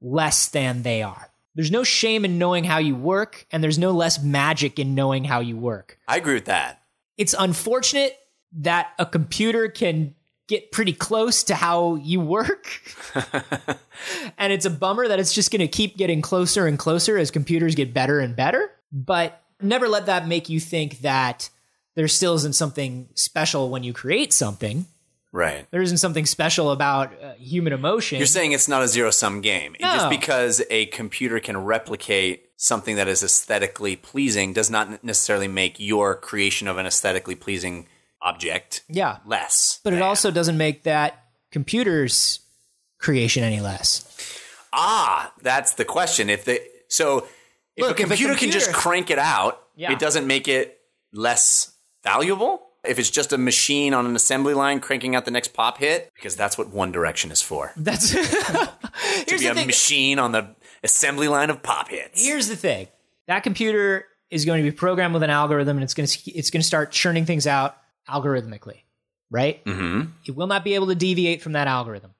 less 0.00 0.48
than 0.48 0.82
they 0.82 1.02
are. 1.02 1.30
There's 1.54 1.70
no 1.70 1.84
shame 1.84 2.24
in 2.24 2.38
knowing 2.38 2.64
how 2.64 2.78
you 2.78 2.96
work, 2.96 3.46
and 3.52 3.62
there's 3.62 3.78
no 3.78 3.92
less 3.92 4.22
magic 4.22 4.78
in 4.78 4.94
knowing 4.94 5.24
how 5.24 5.40
you 5.40 5.56
work 5.56 5.98
I 6.08 6.16
agree 6.18 6.34
with 6.34 6.46
that. 6.46 6.83
It's 7.16 7.34
unfortunate 7.38 8.18
that 8.60 8.92
a 8.98 9.06
computer 9.06 9.68
can 9.68 10.14
get 10.46 10.70
pretty 10.72 10.92
close 10.92 11.42
to 11.44 11.54
how 11.54 11.94
you 11.96 12.20
work. 12.20 12.68
and 14.38 14.52
it's 14.52 14.66
a 14.66 14.70
bummer 14.70 15.08
that 15.08 15.18
it's 15.18 15.32
just 15.32 15.50
going 15.50 15.60
to 15.60 15.68
keep 15.68 15.96
getting 15.96 16.20
closer 16.20 16.66
and 16.66 16.78
closer 16.78 17.16
as 17.16 17.30
computers 17.30 17.74
get 17.74 17.94
better 17.94 18.20
and 18.20 18.36
better. 18.36 18.70
But 18.92 19.42
never 19.60 19.88
let 19.88 20.06
that 20.06 20.28
make 20.28 20.48
you 20.48 20.60
think 20.60 21.00
that 21.00 21.48
there 21.94 22.08
still 22.08 22.34
isn't 22.34 22.54
something 22.54 23.08
special 23.14 23.70
when 23.70 23.82
you 23.82 23.92
create 23.92 24.32
something. 24.32 24.86
Right. 25.32 25.66
There 25.72 25.82
isn't 25.82 25.98
something 25.98 26.26
special 26.26 26.70
about 26.70 27.12
uh, 27.20 27.32
human 27.34 27.72
emotion. 27.72 28.18
You're 28.18 28.26
saying 28.26 28.52
it's 28.52 28.68
not 28.68 28.82
a 28.82 28.88
zero 28.88 29.10
sum 29.10 29.40
game. 29.40 29.74
No. 29.80 29.92
Just 29.92 30.10
because 30.10 30.62
a 30.70 30.86
computer 30.86 31.40
can 31.40 31.56
replicate 31.56 32.50
something 32.64 32.96
that 32.96 33.06
is 33.06 33.22
aesthetically 33.22 33.94
pleasing 33.94 34.54
does 34.54 34.70
not 34.70 35.04
necessarily 35.04 35.46
make 35.46 35.78
your 35.78 36.14
creation 36.14 36.66
of 36.66 36.78
an 36.78 36.86
aesthetically 36.86 37.34
pleasing 37.34 37.86
object 38.22 38.82
yeah. 38.88 39.18
less. 39.26 39.80
But 39.84 39.92
it 39.92 40.00
also 40.00 40.30
doesn't 40.30 40.56
make 40.56 40.84
that 40.84 41.26
computer's 41.52 42.40
creation 42.98 43.44
any 43.44 43.60
less. 43.60 44.08
Ah, 44.72 45.30
that's 45.42 45.74
the 45.74 45.84
question. 45.84 46.30
If 46.30 46.46
the 46.46 46.58
so 46.88 47.28
if, 47.76 47.86
Look, 47.86 48.00
a 48.00 48.04
if 48.04 48.06
a 48.06 48.08
computer 48.08 48.34
can 48.34 48.50
just 48.50 48.72
crank 48.72 49.10
it 49.10 49.18
out, 49.18 49.60
Yeah. 49.76 49.92
it 49.92 49.98
doesn't 49.98 50.26
make 50.26 50.48
it 50.48 50.80
less 51.12 51.70
valuable. 52.02 52.62
If 52.82 52.98
it's 52.98 53.10
just 53.10 53.34
a 53.34 53.38
machine 53.38 53.92
on 53.92 54.06
an 54.06 54.16
assembly 54.16 54.54
line 54.54 54.80
cranking 54.80 55.14
out 55.14 55.26
the 55.26 55.30
next 55.30 55.48
pop 55.48 55.78
hit, 55.78 56.10
because 56.14 56.34
that's 56.34 56.56
what 56.56 56.68
One 56.68 56.92
Direction 56.92 57.30
is 57.30 57.42
for. 57.42 57.72
That's 57.76 58.10
To 59.26 59.38
be 59.38 59.46
a 59.48 59.54
machine 59.54 60.18
on 60.18 60.32
the 60.32 60.54
assembly 60.84 61.26
line 61.28 61.50
of 61.50 61.62
pop 61.62 61.88
hits. 61.88 62.24
Here's 62.24 62.46
the 62.48 62.56
thing: 62.56 62.86
that 63.26 63.42
computer 63.42 64.06
is 64.30 64.44
going 64.44 64.62
to 64.64 64.70
be 64.70 64.74
programmed 64.76 65.14
with 65.14 65.22
an 65.22 65.30
algorithm, 65.30 65.76
and 65.78 65.84
it's 65.84 65.94
going 65.94 66.06
to 66.06 66.30
it's 66.30 66.50
going 66.50 66.60
to 66.60 66.66
start 66.66 66.92
churning 66.92 67.24
things 67.24 67.46
out 67.46 67.76
algorithmically, 68.08 68.82
right? 69.30 69.64
Mm-hmm. 69.64 70.10
It 70.26 70.36
will 70.36 70.46
not 70.46 70.62
be 70.64 70.74
able 70.74 70.88
to 70.88 70.94
deviate 70.94 71.42
from 71.42 71.52
that 71.52 71.66
algorithm. 71.66 72.12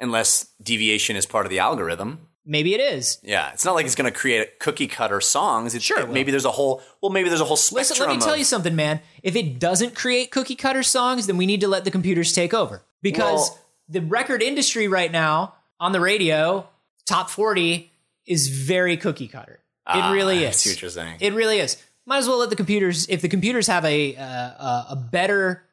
Unless 0.00 0.48
deviation 0.62 1.16
is 1.16 1.26
part 1.26 1.46
of 1.46 1.50
the 1.50 1.58
algorithm. 1.60 2.28
Maybe 2.46 2.74
it 2.74 2.80
is. 2.80 3.18
Yeah, 3.22 3.52
it's 3.52 3.64
not 3.64 3.74
like 3.74 3.86
it's 3.86 3.94
going 3.94 4.12
to 4.12 4.16
create 4.16 4.58
cookie 4.58 4.86
cutter 4.86 5.22
songs. 5.22 5.74
It's, 5.74 5.82
Sure 5.82 6.00
it 6.00 6.10
maybe 6.10 6.30
there's 6.30 6.44
a 6.44 6.50
whole. 6.50 6.82
Well, 7.00 7.10
maybe 7.10 7.30
there's 7.30 7.40
a 7.40 7.44
whole 7.44 7.56
spectrum. 7.56 7.80
Listen, 7.80 8.06
let 8.06 8.14
me 8.14 8.20
tell 8.20 8.32
of- 8.34 8.38
you 8.38 8.44
something, 8.44 8.76
man. 8.76 9.00
If 9.22 9.34
it 9.34 9.58
doesn't 9.58 9.94
create 9.94 10.30
cookie 10.30 10.56
cutter 10.56 10.82
songs, 10.82 11.26
then 11.26 11.38
we 11.38 11.46
need 11.46 11.62
to 11.62 11.68
let 11.68 11.84
the 11.84 11.90
computers 11.90 12.32
take 12.34 12.52
over 12.52 12.82
because 13.00 13.50
Well- 13.50 13.58
the 13.88 14.00
record 14.02 14.42
industry 14.42 14.88
right 14.88 15.10
now 15.10 15.54
on 15.80 15.92
the 15.92 16.00
radio, 16.00 16.68
top 17.06 17.30
forty, 17.30 17.92
is 18.26 18.48
very 18.48 18.96
cookie 18.96 19.28
cutter. 19.28 19.60
Ah, 19.86 20.10
it 20.10 20.14
really 20.14 20.44
is. 20.44 20.64
what 20.64 20.80
you're 20.80 20.90
saying. 20.90 21.16
It 21.20 21.34
really 21.34 21.58
is. 21.58 21.76
Might 22.06 22.18
as 22.18 22.28
well 22.28 22.38
let 22.38 22.50
the 22.50 22.56
computers. 22.56 23.06
If 23.08 23.22
the 23.22 23.28
computers 23.28 23.66
have 23.66 23.84
a 23.84 24.16
uh, 24.16 24.24
a, 24.24 24.86
a 24.90 24.96
better 24.96 25.64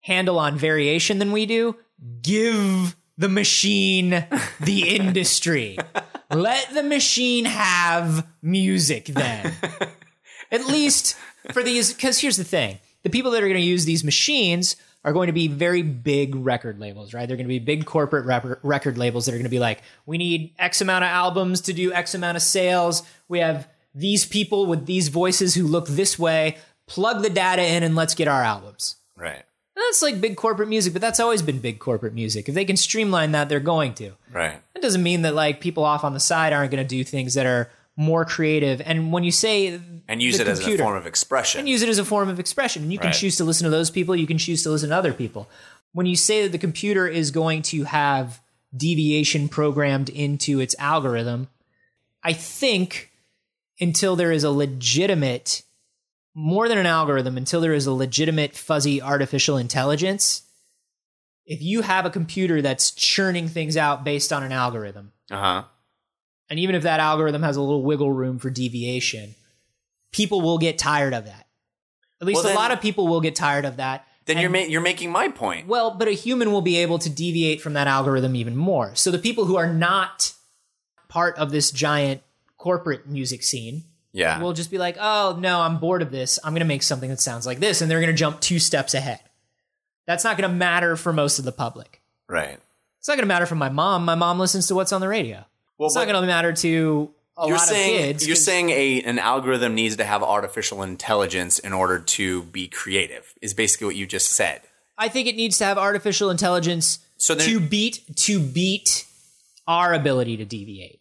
handle 0.00 0.38
on 0.38 0.56
variation 0.58 1.18
than 1.18 1.32
we 1.32 1.46
do, 1.46 1.76
give 2.22 2.96
the 3.16 3.28
machine 3.28 4.10
the 4.60 4.96
industry. 4.96 5.78
Let 6.30 6.72
the 6.74 6.82
machine 6.82 7.44
have 7.44 8.26
music 8.42 9.06
then. 9.06 9.54
At 10.50 10.66
least 10.66 11.16
for 11.52 11.62
these, 11.62 11.92
because 11.92 12.18
here's 12.18 12.36
the 12.36 12.44
thing: 12.44 12.78
the 13.02 13.10
people 13.10 13.30
that 13.32 13.42
are 13.42 13.48
going 13.48 13.60
to 13.60 13.66
use 13.66 13.84
these 13.84 14.04
machines 14.04 14.76
are 15.04 15.12
going 15.12 15.26
to 15.26 15.32
be 15.32 15.48
very 15.48 15.82
big 15.82 16.34
record 16.34 16.78
labels, 16.78 17.12
right? 17.12 17.26
They're 17.26 17.36
going 17.36 17.46
to 17.46 17.48
be 17.48 17.58
big 17.58 17.84
corporate 17.86 18.24
rep- 18.24 18.60
record 18.62 18.96
labels 18.98 19.26
that 19.26 19.32
are 19.32 19.36
going 19.38 19.44
to 19.44 19.50
be 19.50 19.58
like, 19.58 19.82
we 20.06 20.18
need 20.18 20.54
X 20.58 20.80
amount 20.80 21.04
of 21.04 21.08
albums 21.08 21.60
to 21.62 21.72
do 21.72 21.92
X 21.92 22.14
amount 22.14 22.36
of 22.36 22.42
sales. 22.42 23.02
We 23.28 23.40
have 23.40 23.68
these 23.94 24.24
people 24.24 24.66
with 24.66 24.86
these 24.86 25.08
voices 25.08 25.54
who 25.54 25.66
look 25.66 25.88
this 25.88 26.18
way. 26.18 26.56
Plug 26.86 27.22
the 27.22 27.30
data 27.30 27.62
in 27.62 27.82
and 27.82 27.94
let's 27.96 28.14
get 28.14 28.28
our 28.28 28.42
albums. 28.42 28.96
right. 29.16 29.42
That's 29.74 30.02
like 30.02 30.20
big 30.20 30.36
corporate 30.36 30.68
music, 30.68 30.92
but 30.92 31.02
that's 31.02 31.18
always 31.18 31.42
been 31.42 31.58
big 31.58 31.78
corporate 31.78 32.14
music. 32.14 32.48
If 32.48 32.54
they 32.54 32.64
can 32.64 32.76
streamline 32.76 33.32
that, 33.32 33.48
they're 33.48 33.58
going 33.58 33.94
to. 33.94 34.12
Right. 34.30 34.60
That 34.74 34.82
doesn't 34.82 35.02
mean 35.02 35.22
that 35.22 35.34
like 35.34 35.60
people 35.60 35.84
off 35.84 36.04
on 36.04 36.14
the 36.14 36.20
side 36.20 36.52
aren't 36.52 36.70
going 36.70 36.84
to 36.84 36.88
do 36.88 37.02
things 37.04 37.34
that 37.34 37.46
are 37.46 37.70
more 37.96 38.24
creative. 38.24 38.80
And 38.82 39.12
when 39.12 39.24
you 39.24 39.32
say 39.32 39.80
And 40.12 40.20
use 40.22 40.38
it 40.38 40.46
as 40.46 40.60
a 40.60 40.76
form 40.76 40.94
of 40.96 41.06
expression. 41.06 41.60
and 41.60 41.68
use 41.68 41.80
it 41.80 41.88
as 41.88 41.98
a 41.98 42.04
form 42.04 42.28
of 42.28 42.38
expression. 42.38 42.82
And 42.82 42.92
you 42.92 42.98
can 42.98 43.08
Right. 43.08 43.16
choose 43.16 43.36
to 43.36 43.44
listen 43.44 43.64
to 43.64 43.70
those 43.70 43.90
people, 43.90 44.14
you 44.14 44.26
can 44.26 44.36
choose 44.36 44.62
to 44.64 44.70
listen 44.70 44.90
to 44.90 44.96
other 44.96 45.14
people. 45.14 45.48
When 45.92 46.04
you 46.04 46.16
say 46.16 46.42
that 46.42 46.52
the 46.52 46.58
computer 46.58 47.08
is 47.08 47.30
going 47.30 47.62
to 47.62 47.84
have 47.84 48.40
deviation 48.76 49.48
programmed 49.48 50.10
into 50.10 50.60
its 50.60 50.74
algorithm, 50.78 51.48
I 52.22 52.34
think 52.34 53.10
until 53.80 54.14
there 54.14 54.32
is 54.32 54.44
a 54.44 54.50
legitimate, 54.50 55.62
more 56.34 56.68
than 56.68 56.76
an 56.78 56.86
algorithm, 56.86 57.38
until 57.38 57.62
there 57.62 57.72
is 57.74 57.86
a 57.86 57.92
legitimate 57.92 58.54
fuzzy 58.54 59.00
artificial 59.00 59.56
intelligence, 59.56 60.42
if 61.46 61.62
you 61.62 61.80
have 61.82 62.04
a 62.06 62.10
computer 62.10 62.60
that's 62.60 62.90
churning 62.90 63.48
things 63.48 63.76
out 63.78 64.04
based 64.04 64.30
on 64.32 64.42
an 64.42 64.52
algorithm, 64.52 65.12
uh 65.30 65.36
huh. 65.40 65.64
and 66.50 66.58
even 66.58 66.74
if 66.74 66.82
that 66.82 67.00
algorithm 67.00 67.42
has 67.42 67.56
a 67.56 67.62
little 67.62 67.82
wiggle 67.82 68.12
room 68.12 68.38
for 68.38 68.50
deviation, 68.50 69.34
people 70.12 70.40
will 70.40 70.58
get 70.58 70.78
tired 70.78 71.14
of 71.14 71.24
that. 71.26 71.46
At 72.20 72.26
least 72.26 72.44
Well, 72.44 72.52
a 72.52 72.54
lot 72.54 72.70
of 72.70 72.80
people 72.80 73.08
will 73.08 73.20
get 73.20 73.34
tired 73.34 73.64
of 73.64 73.78
that 73.78 74.06
Then 74.26 74.38
you're 74.38 74.50
ma- 74.50 74.58
you're 74.58 74.80
making 74.80 75.10
my 75.10 75.28
point. 75.28 75.66
Well, 75.66 75.90
but 75.92 76.06
a 76.06 76.12
human 76.12 76.52
will 76.52 76.60
be 76.62 76.76
able 76.78 76.98
to 77.00 77.10
deviate 77.10 77.60
from 77.60 77.72
that 77.74 77.88
algorithm 77.88 78.36
even 78.36 78.56
more. 78.56 78.94
So 78.94 79.10
the 79.10 79.18
people 79.18 79.44
who 79.46 79.56
are 79.56 79.72
not 79.72 80.32
part 81.08 81.36
of 81.38 81.50
this 81.50 81.70
giant 81.72 82.22
corporate 82.58 83.08
music 83.08 83.42
scene 83.42 83.82
Yeah. 84.12 84.40
will 84.40 84.52
just 84.52 84.70
be 84.70 84.78
like, 84.78 84.96
"Oh 85.00 85.36
no, 85.40 85.60
I'm 85.62 85.78
bored 85.78 86.02
of 86.02 86.12
this. 86.12 86.38
I'm 86.44 86.52
going 86.52 86.60
to 86.60 86.64
make 86.66 86.84
something 86.84 87.10
that 87.10 87.20
sounds 87.20 87.44
like 87.46 87.58
this," 87.58 87.80
and 87.80 87.90
they're 87.90 88.00
going 88.00 88.12
to 88.12 88.16
jump 88.16 88.40
two 88.40 88.58
steps 88.60 88.94
ahead. 88.94 89.18
That's 90.06 90.22
not 90.24 90.36
going 90.38 90.48
to 90.48 90.54
matter 90.56 90.96
for 90.96 91.12
most 91.12 91.38
of 91.40 91.44
the 91.44 91.52
public. 91.52 92.00
right. 92.28 92.58
It's 93.00 93.08
not 93.08 93.14
going 93.14 93.24
to 93.24 93.34
matter 93.34 93.46
for 93.46 93.56
my 93.56 93.68
mom. 93.68 94.04
My 94.04 94.14
mom 94.14 94.38
listens 94.38 94.68
to 94.68 94.76
what's 94.76 94.92
on 94.92 95.00
the 95.00 95.08
radio. 95.08 95.44
Well, 95.76 95.88
It's 95.88 95.96
not 95.96 96.06
going 96.06 96.20
to 96.20 96.24
matter 96.24 96.52
to 96.52 97.12
a 97.36 97.46
you're 97.46 97.56
lot 97.56 97.66
saying 97.66 97.96
of 97.98 98.06
kids. 98.06 98.26
you're 98.26 98.36
saying 98.36 98.70
a 98.70 99.02
an 99.02 99.18
algorithm 99.18 99.74
needs 99.74 99.96
to 99.96 100.04
have 100.04 100.22
artificial 100.22 100.82
intelligence 100.82 101.58
in 101.58 101.72
order 101.72 101.98
to 101.98 102.42
be 102.44 102.68
creative. 102.68 103.34
Is 103.40 103.54
basically 103.54 103.86
what 103.86 103.96
you 103.96 104.06
just 104.06 104.30
said. 104.30 104.62
I 104.98 105.08
think 105.08 105.26
it 105.28 105.36
needs 105.36 105.58
to 105.58 105.64
have 105.64 105.78
artificial 105.78 106.30
intelligence 106.30 106.98
So 107.16 107.34
to 107.34 107.60
beat 107.60 108.00
to 108.16 108.38
beat 108.40 109.06
our 109.66 109.94
ability 109.94 110.36
to 110.38 110.44
deviate. 110.44 111.00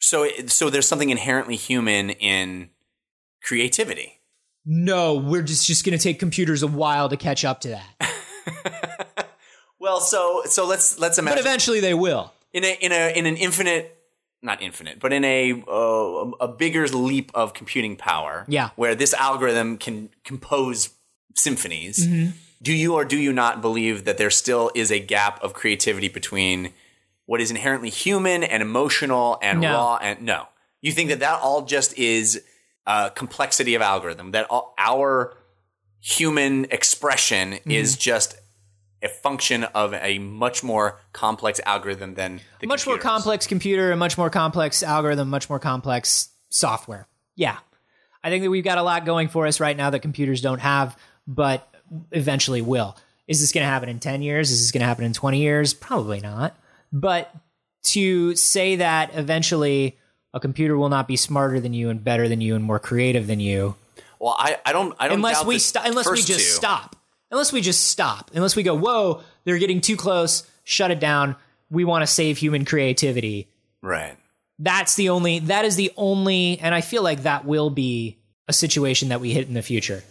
So 0.00 0.24
it, 0.24 0.50
so 0.50 0.68
there's 0.70 0.86
something 0.86 1.10
inherently 1.10 1.56
human 1.56 2.10
in 2.10 2.70
creativity. 3.42 4.20
No, 4.66 5.14
we're 5.14 5.42
just 5.42 5.66
just 5.66 5.84
going 5.84 5.96
to 5.98 6.02
take 6.02 6.18
computers 6.18 6.62
a 6.62 6.66
while 6.66 7.08
to 7.08 7.16
catch 7.16 7.44
up 7.44 7.60
to 7.62 7.68
that. 7.68 8.10
Well, 9.80 10.00
so 10.00 10.42
so 10.46 10.66
let's 10.66 10.98
let's 10.98 11.18
imagine. 11.18 11.36
but 11.36 11.40
eventually 11.46 11.80
they 11.80 11.92
will. 11.92 12.32
in 12.54 12.64
a 12.64 12.72
in 12.80 12.90
a 12.90 13.14
in 13.14 13.26
an 13.26 13.36
infinite 13.36 13.93
not 14.44 14.62
infinite 14.62 15.00
but 15.00 15.12
in 15.12 15.24
a 15.24 15.62
uh, 15.66 16.30
a 16.40 16.48
bigger 16.48 16.86
leap 16.88 17.30
of 17.34 17.54
computing 17.54 17.96
power 17.96 18.44
Yeah. 18.48 18.70
where 18.76 18.94
this 18.94 19.14
algorithm 19.14 19.78
can 19.78 20.10
compose 20.24 20.90
symphonies 21.34 22.06
Mm-hmm. 22.06 22.30
do 22.62 22.72
you 22.72 22.94
or 22.94 23.04
do 23.04 23.16
you 23.18 23.32
not 23.32 23.60
believe 23.62 24.04
that 24.04 24.18
there 24.18 24.30
still 24.30 24.70
is 24.74 24.90
a 24.92 24.98
gap 25.00 25.42
of 25.42 25.52
creativity 25.54 26.08
between 26.08 26.72
what 27.26 27.40
is 27.40 27.50
inherently 27.50 27.90
human 27.90 28.44
and 28.44 28.62
emotional 28.62 29.38
and 29.42 29.60
No. 29.60 29.72
raw 29.72 29.96
and 30.00 30.22
no 30.22 30.46
you 30.82 30.92
think 30.92 31.08
that 31.08 31.20
that 31.20 31.40
all 31.40 31.62
just 31.62 31.96
is 31.98 32.42
uh, 32.86 33.08
complexity 33.10 33.74
of 33.74 33.80
algorithm 33.82 34.30
that 34.32 34.46
all, 34.50 34.74
our 34.78 35.36
human 36.00 36.66
expression 36.70 37.52
Mm-hmm. 37.52 37.70
is 37.70 37.96
just 37.96 38.36
a 39.04 39.08
function 39.08 39.64
of 39.64 39.94
a 39.94 40.18
much 40.18 40.64
more 40.64 40.98
complex 41.12 41.60
algorithm 41.66 42.14
than 42.14 42.40
the 42.60 42.66
much 42.66 42.86
more 42.86 42.98
complex 42.98 43.46
computer, 43.46 43.92
a 43.92 43.96
much 43.96 44.16
more 44.16 44.30
complex 44.30 44.82
algorithm, 44.82 45.28
much 45.28 45.48
more 45.48 45.58
complex 45.58 46.30
software. 46.48 47.06
Yeah. 47.36 47.58
I 48.22 48.30
think 48.30 48.42
that 48.42 48.50
we've 48.50 48.64
got 48.64 48.78
a 48.78 48.82
lot 48.82 49.04
going 49.04 49.28
for 49.28 49.46
us 49.46 49.60
right 49.60 49.76
now 49.76 49.90
that 49.90 50.00
computers 50.00 50.40
don't 50.40 50.60
have, 50.60 50.96
but 51.26 51.68
eventually 52.10 52.62
will. 52.62 52.96
Is 53.28 53.40
this 53.40 53.52
going 53.52 53.62
to 53.62 53.68
happen 53.68 53.88
in 53.88 54.00
10 54.00 54.22
years? 54.22 54.50
Is 54.50 54.60
this 54.60 54.72
going 54.72 54.80
to 54.80 54.86
happen 54.86 55.04
in 55.04 55.12
20 55.12 55.38
years? 55.38 55.74
Probably 55.74 56.20
not. 56.20 56.56
But 56.92 57.34
to 57.84 58.34
say 58.36 58.76
that 58.76 59.10
eventually 59.14 59.98
a 60.32 60.40
computer 60.40 60.76
will 60.76 60.88
not 60.88 61.06
be 61.06 61.16
smarter 61.16 61.60
than 61.60 61.74
you 61.74 61.90
and 61.90 62.02
better 62.02 62.28
than 62.28 62.40
you 62.40 62.54
and 62.56 62.64
more 62.64 62.78
creative 62.78 63.26
than 63.26 63.40
you 63.40 63.74
Well, 64.18 64.34
I, 64.38 64.56
I 64.64 64.72
don't 64.72 64.94
I 64.98 65.08
don't 65.08 65.18
unless 65.18 65.44
we 65.44 65.58
stop 65.58 65.84
unless 65.86 66.10
we 66.10 66.16
just 66.16 66.28
two. 66.28 66.38
stop 66.38 66.96
unless 67.34 67.52
we 67.52 67.60
just 67.60 67.88
stop. 67.88 68.30
Unless 68.32 68.56
we 68.56 68.62
go 68.62 68.74
whoa 68.74 69.22
they're 69.44 69.58
getting 69.58 69.80
too 69.80 69.96
close. 69.96 70.48
Shut 70.64 70.90
it 70.90 71.00
down. 71.00 71.36
We 71.68 71.84
want 71.84 72.02
to 72.02 72.06
save 72.06 72.38
human 72.38 72.64
creativity. 72.64 73.48
Right. 73.82 74.16
that's 74.58 74.94
the 74.96 75.10
only 75.10 75.40
that 75.40 75.66
is 75.66 75.76
the 75.76 75.92
only 75.98 76.58
and 76.60 76.74
i 76.74 76.80
feel 76.80 77.02
like 77.02 77.24
that 77.24 77.44
will 77.44 77.68
be 77.68 78.16
a 78.48 78.52
situation 78.52 79.08
that 79.10 79.20
we 79.20 79.30
hit 79.32 79.48
in 79.48 79.54
the 79.54 79.62
future. 79.62 80.02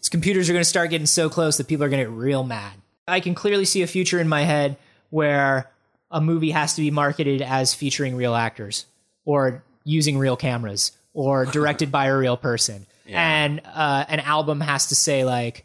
Is 0.00 0.08
computers 0.08 0.48
are 0.48 0.52
going 0.52 0.62
to 0.62 0.68
start 0.68 0.90
getting 0.90 1.06
so 1.06 1.28
close 1.28 1.56
that 1.56 1.66
people 1.66 1.84
are 1.84 1.88
going 1.88 2.04
to 2.04 2.10
get 2.10 2.16
real 2.16 2.44
mad. 2.44 2.72
I 3.08 3.20
can 3.20 3.34
clearly 3.34 3.64
see 3.64 3.82
a 3.82 3.86
future 3.86 4.20
in 4.20 4.28
my 4.28 4.42
head 4.42 4.76
where 5.10 5.70
a 6.10 6.20
movie 6.20 6.50
has 6.52 6.74
to 6.74 6.82
be 6.82 6.90
marketed 6.90 7.42
as 7.42 7.74
featuring 7.74 8.16
real 8.16 8.34
actors 8.34 8.86
or 9.24 9.64
using 9.84 10.18
real 10.18 10.36
cameras 10.36 10.92
or 11.12 11.46
directed 11.58 11.90
by 11.90 12.06
a 12.06 12.16
real 12.16 12.36
person. 12.36 12.86
And 13.08 13.60
uh, 13.64 14.04
an 14.08 14.20
album 14.20 14.60
has 14.60 14.86
to 14.88 14.94
say 14.94 15.24
like 15.24 15.64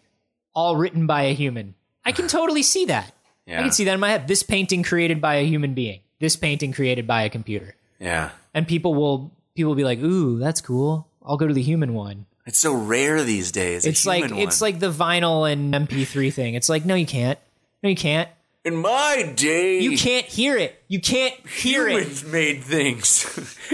all 0.55 0.75
written 0.75 1.05
by 1.05 1.23
a 1.23 1.33
human 1.33 1.75
i 2.05 2.11
can 2.11 2.27
totally 2.27 2.63
see 2.63 2.85
that 2.85 3.13
i 3.47 3.61
can 3.61 3.71
see 3.71 3.83
that 3.83 3.93
in 3.93 3.99
my 3.99 4.09
head 4.09 4.27
this 4.27 4.41
painting 4.43 4.81
created 4.83 5.21
by 5.21 5.35
a 5.35 5.45
human 5.45 5.73
being 5.73 5.99
this 6.19 6.35
painting 6.35 6.71
created 6.73 7.05
by 7.05 7.23
a 7.23 7.29
computer 7.29 7.75
Yeah. 7.99 8.29
and 8.53 8.67
people 8.67 8.93
will 8.95 9.31
people 9.55 9.69
will 9.69 9.75
be 9.77 9.83
like, 9.85 9.99
"Ooh, 9.99 10.37
that's 10.39 10.59
cool. 10.61 11.07
I'll 11.25 11.37
go 11.37 11.47
to 11.47 11.53
the 11.53 11.61
human 11.61 11.93
one." 11.93 12.25
It's 12.45 12.59
so 12.59 12.73
rare 12.73 13.23
these 13.23 13.51
days. 13.51 13.85
a 13.85 13.89
It's 13.89 14.05
like 14.05 14.31
it's 14.31 14.61
like 14.61 14.79
the 14.79 14.91
vinyl 14.91 15.49
and 15.51 15.73
MP3 15.73 16.31
thing. 16.33 16.55
It's 16.55 16.67
like, 16.69 16.83
no, 16.85 16.93
you 16.95 17.05
can't. 17.05 17.39
No, 17.81 17.89
you 17.89 17.95
can't. 17.95 18.29
in 18.65 18.75
my 18.75 19.31
day. 19.35 19.79
You 19.79 19.95
can't 19.97 20.25
hear 20.25 20.57
it. 20.57 20.81
You 20.87 20.99
can't 20.99 21.35
hear 21.47 21.87
it. 21.87 21.93
Humans 22.03 22.25
made 22.25 22.63
things. 22.63 23.07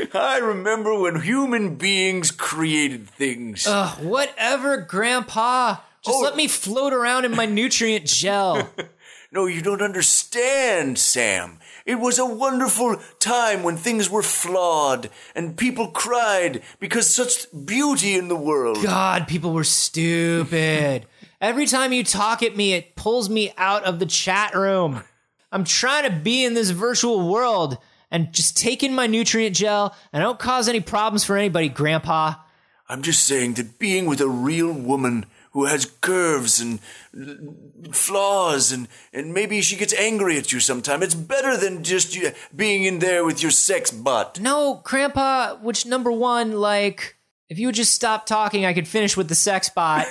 I 0.13 0.37
remember 0.37 0.99
when 0.99 1.21
human 1.21 1.75
beings 1.75 2.29
created 2.31 3.07
things. 3.09 3.65
Ugh, 3.67 4.03
whatever, 4.03 4.77
Grandpa. 4.77 5.77
Just 6.03 6.17
Oh. 6.17 6.21
let 6.21 6.35
me 6.35 6.47
float 6.47 6.93
around 6.93 7.25
in 7.25 7.35
my 7.35 7.45
nutrient 7.45 8.05
gel. 8.05 8.69
no, 9.31 9.45
you 9.45 9.61
don't 9.61 9.81
understand, 9.81 10.97
Sam. 10.97 11.59
It 11.85 11.95
was 11.95 12.17
a 12.19 12.25
wonderful 12.25 12.97
time 13.19 13.63
when 13.63 13.77
things 13.77 14.09
were 14.09 14.23
flawed 14.23 15.09
and 15.35 15.57
people 15.57 15.87
cried 15.89 16.61
because 16.79 17.09
such 17.09 17.45
beauty 17.65 18.15
in 18.15 18.27
the 18.29 18.35
world. 18.35 18.81
God, 18.83 19.27
people 19.27 19.53
were 19.53 19.63
stupid. 19.63 21.05
Every 21.39 21.65
time 21.65 21.93
you 21.93 22.03
talk 22.03 22.43
at 22.43 22.55
me, 22.55 22.73
it 22.73 22.95
pulls 22.95 23.29
me 23.29 23.53
out 23.57 23.83
of 23.83 23.99
the 23.99 24.05
chat 24.05 24.55
room. 24.55 25.03
I'm 25.51 25.63
trying 25.63 26.09
to 26.09 26.15
be 26.15 26.45
in 26.45 26.53
this 26.53 26.69
virtual 26.69 27.27
world 27.29 27.77
and 28.09 28.31
just 28.33 28.57
take 28.57 28.83
in 28.83 28.93
my 28.93 29.07
nutrient 29.07 29.55
gel 29.55 29.95
and 30.13 30.21
I 30.21 30.25
don't 30.25 30.39
cause 30.39 30.67
any 30.69 30.79
problems 30.81 31.23
for 31.23 31.37
anybody, 31.37 31.69
Grandpa. 31.69 32.35
I'm 32.89 33.01
just 33.01 33.23
saying 33.23 33.53
that 33.55 33.79
being 33.79 34.05
with 34.05 34.19
a 34.21 34.27
real 34.27 34.71
woman 34.73 35.25
who 35.51 35.65
has 35.65 35.85
curves 36.01 36.59
and 36.59 36.79
flaws 37.93 38.71
and, 38.71 38.87
and 39.13 39.33
maybe 39.33 39.61
she 39.61 39.75
gets 39.75 39.93
angry 39.93 40.37
at 40.37 40.51
you 40.51 40.59
sometime, 40.59 41.03
it's 41.03 41.15
better 41.15 41.57
than 41.57 41.83
just 41.83 42.15
you 42.15 42.31
being 42.55 42.83
in 42.83 42.99
there 42.99 43.25
with 43.25 43.41
your 43.41 43.51
sex 43.51 43.91
butt. 43.91 44.39
No, 44.39 44.81
Grandpa, 44.83 45.55
which 45.55 45.85
number 45.85 46.11
one, 46.11 46.53
like, 46.53 47.17
if 47.49 47.59
you 47.59 47.67
would 47.67 47.75
just 47.75 47.93
stop 47.93 48.25
talking, 48.25 48.65
I 48.65 48.73
could 48.73 48.87
finish 48.87 49.17
with 49.17 49.27
the 49.27 49.35
sex 49.35 49.69
bot. 49.69 50.07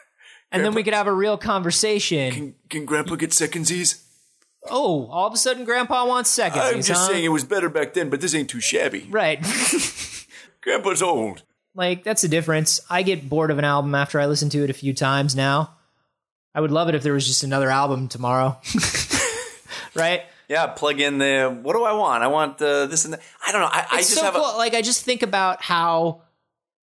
and 0.52 0.64
then 0.64 0.74
we 0.74 0.82
could 0.82 0.94
have 0.94 1.06
a 1.06 1.12
real 1.12 1.38
conversation. 1.38 2.32
Can, 2.32 2.54
can 2.68 2.84
Grandpa 2.84 3.16
get 3.16 3.30
secondsies? 3.30 4.02
oh, 4.70 5.06
all 5.10 5.26
of 5.26 5.34
a 5.34 5.36
sudden 5.36 5.64
Grandpa 5.64 6.06
wants 6.06 6.30
seconds. 6.30 6.62
I'm 6.62 6.82
just 6.82 7.06
saying 7.06 7.24
it 7.24 7.28
was 7.28 7.44
better 7.44 7.68
back 7.68 7.94
then, 7.94 8.10
but 8.10 8.20
this 8.20 8.34
ain't 8.34 8.50
too 8.50 8.60
shabby. 8.60 9.06
Right. 9.10 9.40
Grandpa's 10.60 11.02
old. 11.02 11.42
Like, 11.74 12.04
that's 12.04 12.22
the 12.22 12.28
difference. 12.28 12.80
I 12.90 13.02
get 13.02 13.28
bored 13.28 13.50
of 13.50 13.58
an 13.58 13.64
album 13.64 13.94
after 13.94 14.20
I 14.20 14.26
listen 14.26 14.48
to 14.50 14.64
it 14.64 14.70
a 14.70 14.74
few 14.74 14.94
times 14.94 15.34
now. 15.34 15.74
I 16.54 16.60
would 16.60 16.70
love 16.70 16.88
it 16.88 16.94
if 16.94 17.02
there 17.02 17.14
was 17.14 17.26
just 17.26 17.44
another 17.44 17.70
album 17.70 18.08
tomorrow. 18.08 18.58
right? 19.94 20.22
Yeah, 20.48 20.66
plug 20.66 21.00
in 21.00 21.18
the. 21.18 21.58
What 21.62 21.72
do 21.74 21.84
I 21.84 21.92
want? 21.92 22.22
I 22.22 22.26
want 22.26 22.60
uh, 22.60 22.86
this 22.86 23.06
and 23.06 23.14
that. 23.14 23.22
I 23.46 23.52
don't 23.52 23.62
know. 23.62 23.70
I, 23.70 23.86
I 23.90 23.96
just 23.98 24.14
so 24.14 24.22
have 24.22 24.34
cool. 24.34 24.44
a. 24.44 24.56
like 24.58 24.74
I 24.74 24.82
just 24.82 25.02
think 25.02 25.22
about 25.22 25.62
how 25.62 26.22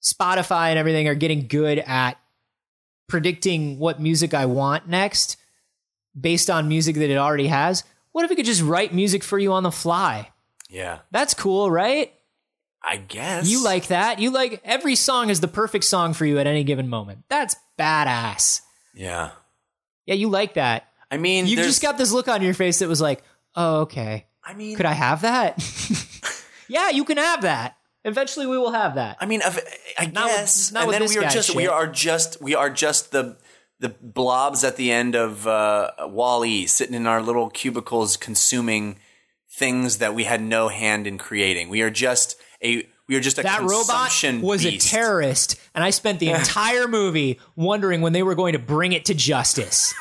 Spotify 0.01 0.69
and 0.69 0.79
everything 0.79 1.08
are 1.08 1.13
getting 1.13 1.46
good 1.46 1.77
at 1.77 2.17
predicting 3.08 3.77
what 3.77 4.00
music 4.00 4.34
I 4.34 4.48
want 4.48 4.88
next 4.88 5.38
based 6.19 6.50
on 6.50 6.67
music 6.67 6.96
that 6.96 7.12
it 7.12 7.17
already 7.17 7.48
has. 7.48 7.84
What 8.12 8.25
if 8.25 8.31
it 8.31 8.36
could 8.36 8.46
just 8.46 8.63
write 8.63 8.93
music 8.93 9.24
for 9.24 9.38
you 9.38 9.53
on 9.53 9.63
the 9.63 9.72
fly? 9.72 10.29
Yeah, 10.69 11.00
That's 11.12 11.34
cool, 11.34 11.69
right? 11.72 12.13
I 12.83 12.98
guess 12.98 13.50
You 13.50 13.63
like 13.63 13.88
that? 13.88 14.19
You 14.19 14.31
like 14.31 14.62
every 14.63 14.95
song 14.95 15.29
is 15.29 15.41
the 15.41 15.48
perfect 15.48 15.83
song 15.86 16.13
for 16.13 16.25
you 16.25 16.39
at 16.39 16.48
any 16.48 16.63
given 16.63 16.88
moment. 16.88 17.24
That's 17.29 17.55
badass. 17.77 18.62
Yeah, 18.93 19.31
Yeah, 20.05 20.15
you 20.15 20.29
like 20.29 20.53
that. 20.55 20.88
I 21.12 21.17
mean, 21.17 21.48
You 21.48 21.55
just 21.55 21.81
got 21.81 21.98
this 21.98 22.12
look 22.12 22.27
on 22.27 22.41
your 22.41 22.53
face 22.53 22.79
that 22.79 22.88
was 22.89 23.01
like, 23.01 23.24
"Oh, 23.55 23.81
okay. 23.81 24.25
I 24.43 24.53
mean, 24.53 24.75
Could 24.77 24.86
I 24.86 24.93
have 24.93 25.21
that?" 25.21 25.62
yeah, 26.67 26.89
you 26.89 27.03
can 27.05 27.17
have 27.17 27.41
that. 27.41 27.75
Eventually 28.05 28.45
we 28.48 28.57
will 28.57 28.71
have 28.71 28.95
that. 28.95 29.17
I 29.19 29.25
mean, 29.25 29.41
I 29.43 29.48
I 29.98 30.05
Not 30.05 30.25
with- 30.25 30.36
guess. 30.36 30.71
not 30.71 30.81
and 30.81 30.88
with 30.88 30.93
then 30.95 31.01
this 31.01 31.15
we 31.17 31.24
are 31.24 31.29
just 31.29 31.55
we 31.55 31.67
are 31.67 31.88
just 31.88 32.41
we 32.41 32.55
are 32.55 32.69
just 32.69 33.12
the 33.12 33.38
the 33.79 33.89
blobs 33.89 34.63
at 34.63 34.75
the 34.75 34.91
end 34.91 35.15
of 35.15 35.48
uh, 35.48 35.91
Wall-E, 36.01 36.67
sitting 36.67 36.95
in 36.95 37.07
our 37.07 37.21
little 37.21 37.50
cubicles, 37.50 38.17
consuming 38.17 39.00
things 39.50 39.98
that 40.00 40.13
we 40.13 40.25
had 40.25 40.41
no 40.41 40.67
hand 40.67 41.07
in 41.07 41.17
creating. 41.17 41.69
We 41.69 41.81
are 41.81 41.89
just 41.89 42.36
a 42.63 42.88
we 43.08 43.16
are 43.16 43.20
just 43.20 43.39
a 43.39 43.44
that 43.44 43.62
robot 43.62 44.12
was 44.42 44.63
beast. 44.63 44.86
a 44.86 44.89
terrorist, 44.89 45.60
and 45.74 45.84
I 45.84 45.89
spent 45.89 46.20
the 46.20 46.30
entire 46.30 46.88
movie 46.88 47.39
wondering 47.56 48.01
when 48.01 48.13
they 48.13 48.24
were 48.24 48.36
going 48.36 48.54
to 48.54 48.60
bring 48.60 48.92
it 48.94 49.06
to 49.06 49.13
justice. 49.13 49.94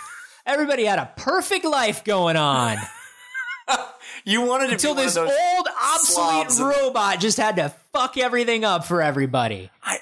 Everybody 0.45 0.85
had 0.85 0.99
a 0.99 1.11
perfect 1.17 1.65
life 1.65 2.05
going 2.05 2.37
on 2.37 2.79
You 4.25 4.43
wanted 4.43 4.67
to 4.69 4.73
until 4.73 4.95
this 4.95 5.17
old 5.17 5.31
obsolete 5.31 6.51
slobs 6.51 6.61
of- 6.61 6.67
robot 6.67 7.21
just 7.21 7.39
had 7.39 7.57
to 7.57 7.71
fuck 7.93 8.17
everything 8.19 8.65
up 8.65 8.85
for 8.85 9.01
everybody. 9.01 9.71
I 9.83 9.99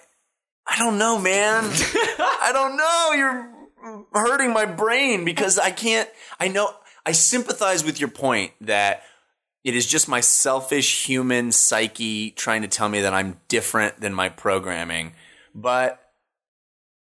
I 0.66 0.78
don't 0.78 0.98
know, 0.98 1.18
man. 1.18 1.64
I 1.70 2.50
don't 2.52 2.76
know. 2.76 3.12
You're 3.14 4.06
hurting 4.12 4.52
my 4.52 4.64
brain 4.66 5.24
because 5.24 5.58
I 5.58 5.70
can't. 5.70 6.08
I 6.40 6.48
know 6.48 6.70
I 7.04 7.12
sympathize 7.12 7.84
with 7.84 8.00
your 8.00 8.08
point 8.08 8.52
that 8.62 9.02
it 9.66 9.74
is 9.74 9.84
just 9.84 10.08
my 10.08 10.20
selfish 10.20 11.06
human 11.06 11.50
psyche 11.50 12.30
trying 12.30 12.62
to 12.62 12.68
tell 12.68 12.88
me 12.88 13.00
that 13.00 13.12
I'm 13.12 13.40
different 13.48 14.00
than 14.00 14.14
my 14.14 14.28
programming, 14.28 15.12
but 15.56 16.00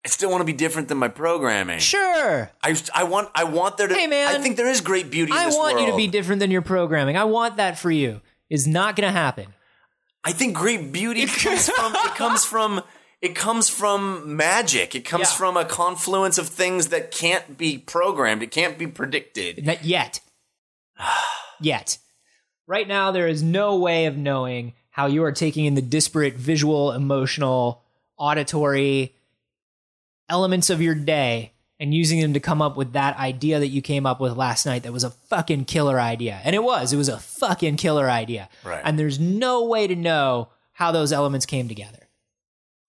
I 0.03 0.09
still 0.09 0.31
want 0.31 0.41
to 0.41 0.45
be 0.45 0.53
different 0.53 0.87
than 0.87 0.97
my 0.97 1.09
programming. 1.09 1.77
Sure. 1.77 2.49
I, 2.63 2.75
I 2.95 3.03
want 3.03 3.29
I 3.35 3.43
want 3.43 3.77
there 3.77 3.87
to. 3.87 3.93
Hey, 3.93 4.07
man. 4.07 4.35
I 4.35 4.39
think 4.39 4.57
there 4.57 4.67
is 4.67 4.81
great 4.81 5.11
beauty. 5.11 5.31
in 5.31 5.37
I 5.37 5.45
this 5.45 5.55
want 5.55 5.79
you 5.79 5.91
to 5.91 5.95
be 5.95 6.07
different 6.07 6.39
than 6.39 6.49
your 6.49 6.63
programming. 6.63 7.15
I 7.17 7.25
want 7.25 7.57
that 7.57 7.77
for 7.77 7.91
you. 7.91 8.21
Is 8.49 8.65
not 8.65 8.95
going 8.95 9.05
to 9.07 9.11
happen. 9.11 9.53
I 10.23 10.31
think 10.31 10.55
great 10.55 10.91
beauty 10.91 11.25
comes 11.27 11.69
from 11.69 11.93
it 11.93 12.15
comes 12.15 12.45
from 12.45 12.81
it 13.21 13.35
comes 13.35 13.69
from 13.69 14.35
magic. 14.35 14.95
It 14.95 15.05
comes 15.05 15.29
Yeah. 15.29 15.37
from 15.37 15.55
a 15.55 15.65
confluence 15.65 16.39
of 16.39 16.47
things 16.49 16.87
that 16.87 17.11
can't 17.11 17.59
be 17.59 17.77
programmed. 17.77 18.41
It 18.41 18.49
can't 18.49 18.75
be 18.79 18.87
predicted. 18.87 19.63
Not 19.63 19.85
yet. 19.85 20.21
yet. 21.61 21.99
Right 22.69 22.87
now, 22.87 23.09
there 23.09 23.27
is 23.27 23.41
no 23.41 23.77
way 23.77 24.05
of 24.05 24.15
knowing 24.15 24.73
how 24.91 25.07
you 25.07 25.23
are 25.23 25.31
taking 25.31 25.65
in 25.65 25.73
the 25.73 25.81
disparate 25.81 26.35
visual, 26.35 26.91
emotional, 26.91 27.81
auditory 28.15 29.15
elements 30.29 30.69
of 30.69 30.79
your 30.79 30.93
day 30.93 31.51
and 31.79 31.95
using 31.95 32.21
them 32.21 32.33
to 32.33 32.39
come 32.39 32.61
up 32.61 32.77
with 32.77 32.93
that 32.93 33.17
idea 33.17 33.57
that 33.57 33.69
you 33.69 33.81
came 33.81 34.05
up 34.05 34.19
with 34.19 34.37
last 34.37 34.67
night 34.67 34.83
that 34.83 34.93
was 34.93 35.03
a 35.03 35.09
fucking 35.09 35.65
killer 35.65 35.99
idea. 35.99 36.39
And 36.43 36.53
it 36.53 36.61
was. 36.61 36.93
It 36.93 36.97
was 36.97 37.09
a 37.09 37.17
fucking 37.17 37.77
killer 37.77 38.07
idea. 38.07 38.49
Right. 38.63 38.83
And 38.85 38.99
there's 38.99 39.19
no 39.19 39.65
way 39.65 39.87
to 39.87 39.95
know 39.95 40.49
how 40.73 40.91
those 40.91 41.11
elements 41.11 41.47
came 41.47 41.67
together. 41.67 42.07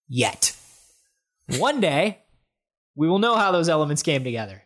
Yet. 0.07 0.55
One 1.57 1.81
day, 1.81 2.19
we 2.95 3.09
will 3.09 3.17
know 3.17 3.35
how 3.35 3.51
those 3.51 3.67
elements 3.67 4.03
came 4.03 4.23
together. 4.23 4.61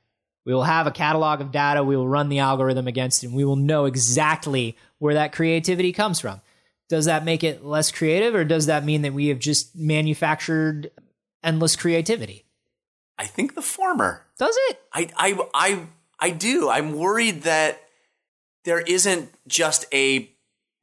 We 0.45 0.53
will 0.53 0.63
have 0.63 0.85
a 0.87 0.91
catalog 0.91 1.41
of 1.41 1.51
data. 1.51 1.83
We 1.83 1.97
will 1.97 2.07
run 2.07 2.29
the 2.29 2.39
algorithm 2.39 2.87
against 2.87 3.23
it. 3.23 3.27
And 3.27 3.35
we 3.35 3.43
will 3.43 3.55
know 3.55 3.85
exactly 3.85 4.77
where 4.99 5.15
that 5.15 5.33
creativity 5.33 5.91
comes 5.91 6.19
from. 6.19 6.39
Does 6.87 7.05
that 7.05 7.25
make 7.25 7.43
it 7.43 7.65
less 7.65 7.91
creative, 7.91 8.35
or 8.35 8.43
does 8.43 8.67
that 8.67 8.85
mean 8.85 9.01
that 9.01 9.13
we 9.13 9.27
have 9.29 9.39
just 9.39 9.75
manufactured 9.75 10.91
endless 11.43 11.75
creativity? 11.75 12.45
I 13.17 13.25
think 13.25 13.55
the 13.55 13.63
former. 13.63 14.23
Does 14.37 14.55
it? 14.69 14.79
I 14.93 15.09
I 15.17 15.47
I 15.53 15.79
I 16.19 16.29
do. 16.29 16.69
I'm 16.69 16.93
worried 16.93 17.41
that 17.41 17.81
there 18.65 18.81
isn't 18.81 19.31
just 19.47 19.85
a 19.91 20.29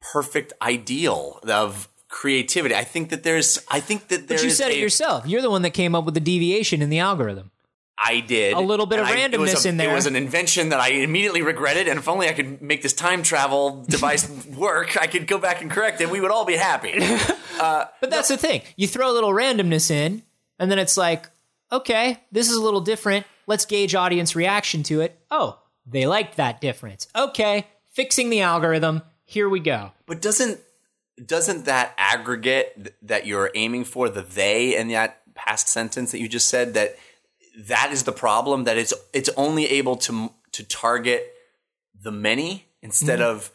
perfect 0.01 0.51
ideal 0.61 1.39
of 1.47 1.87
creativity. 2.09 2.75
I 2.75 2.83
think 2.83 3.09
that 3.09 3.23
there's 3.23 3.59
I 3.69 3.79
think 3.79 4.09
that 4.09 4.27
But 4.27 4.43
you 4.43 4.49
said 4.49 4.71
it 4.71 4.77
a- 4.77 4.81
yourself. 4.81 5.25
You're 5.25 5.41
the 5.41 5.49
one 5.49 5.61
that 5.61 5.71
came 5.71 5.95
up 5.95 6.03
with 6.03 6.15
the 6.15 6.19
deviation 6.19 6.81
in 6.81 6.89
the 6.89 6.99
algorithm. 6.99 7.51
I 7.97 8.21
did 8.21 8.53
A 8.53 8.59
little 8.59 8.85
bit 8.85 8.99
of 8.99 9.05
I- 9.07 9.15
randomness 9.15 9.65
a- 9.65 9.69
in 9.69 9.77
there. 9.77 9.91
It 9.91 9.93
was 9.93 10.07
an 10.07 10.15
invention 10.15 10.69
that 10.69 10.79
I 10.79 10.89
immediately 10.89 11.41
regretted, 11.41 11.87
and 11.87 11.99
if 11.99 12.07
only 12.09 12.27
I 12.27 12.33
could 12.33 12.61
make 12.61 12.81
this 12.81 12.93
time 12.93 13.21
travel 13.23 13.83
device 13.87 14.27
work, 14.57 14.97
I 14.99 15.07
could 15.07 15.27
go 15.27 15.37
back 15.37 15.61
and 15.61 15.69
correct 15.69 16.01
it. 16.01 16.09
We 16.09 16.19
would 16.19 16.31
all 16.31 16.45
be 16.45 16.55
happy. 16.57 16.99
But 17.63 18.09
that's 18.09 18.27
the 18.27 18.35
thing. 18.35 18.61
You 18.75 18.87
throw 18.87 19.09
a 19.09 19.13
little 19.13 19.29
randomness 19.29 19.89
in, 19.89 20.23
and 20.59 20.69
then 20.69 20.79
it's 20.79 20.97
like, 20.97 21.29
okay, 21.71 22.17
this 22.29 22.49
is 22.49 22.55
a 22.57 22.61
little 22.61 22.81
different. 22.81 23.25
Let's 23.47 23.65
gauge 23.65 23.95
audience 23.95 24.35
reaction 24.35 24.83
to 24.83 24.99
it. 24.99 25.17
Oh, 25.31 25.59
they 25.85 26.05
liked 26.05 26.35
that 26.37 26.59
difference. 26.59 27.07
Okay, 27.15 27.65
fixing 27.91 28.29
the 28.29 28.41
algorithm. 28.41 29.01
Here 29.23 29.47
we 29.47 29.61
go. 29.61 29.91
But 30.07 30.21
doesn't 30.21 30.59
doesn't 31.25 31.63
that 31.65 31.93
aggregate 31.97 32.75
th- 32.75 32.95
that 33.03 33.25
you're 33.27 33.49
aiming 33.55 33.85
for 33.85 34.09
the 34.09 34.21
they 34.23 34.75
in 34.75 34.89
that 34.89 35.21
past 35.35 35.69
sentence 35.69 36.11
that 36.11 36.19
you 36.19 36.27
just 36.27 36.49
said 36.49 36.73
that 36.73 36.97
that 37.67 37.91
is 37.91 38.03
the 38.03 38.11
problem 38.11 38.63
that 38.65 38.77
it's 38.77 38.93
it's 39.13 39.29
only 39.37 39.65
able 39.65 39.95
to 39.97 40.31
to 40.53 40.63
target 40.63 41.33
the 42.01 42.11
many 42.11 42.65
instead 42.81 43.21
of 43.21 43.51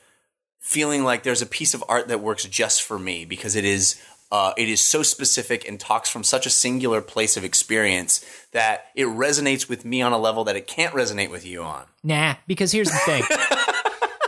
feeling 0.61 1.05
like 1.05 1.23
there's 1.23 1.43
a 1.43 1.47
piece 1.47 1.75
of 1.75 1.83
art 1.89 2.09
that 2.09 2.21
works 2.21 2.45
just 2.45 2.83
for 2.83 2.99
me 2.99 3.25
because 3.25 3.57
it 3.57 3.65
is 3.65 4.01
uh, 4.31 4.53
it 4.59 4.69
is 4.69 4.81
so 4.81 5.03
specific 5.03 5.67
and 5.67 5.81
talks 5.81 6.11
from 6.11 6.23
such 6.23 6.45
a 6.47 6.51
singular 6.51 7.01
place 7.01 7.37
of 7.37 7.45
experience 7.45 8.25
that 8.53 8.87
it 8.95 9.07
resonates 9.07 9.69
with 9.69 9.85
me 9.85 10.03
on 10.03 10.13
a 10.13 10.19
level 10.19 10.45
that 10.45 10.55
it 10.57 10.67
can't 10.67 10.95
resonate 10.95 11.31
with 11.31 11.47
you 11.47 11.63
on. 11.63 11.87
Nah, 12.05 12.35
because 12.47 12.71
here's 12.73 12.91
the 12.91 12.99
thing. 12.99 13.23
Have 13.23 13.79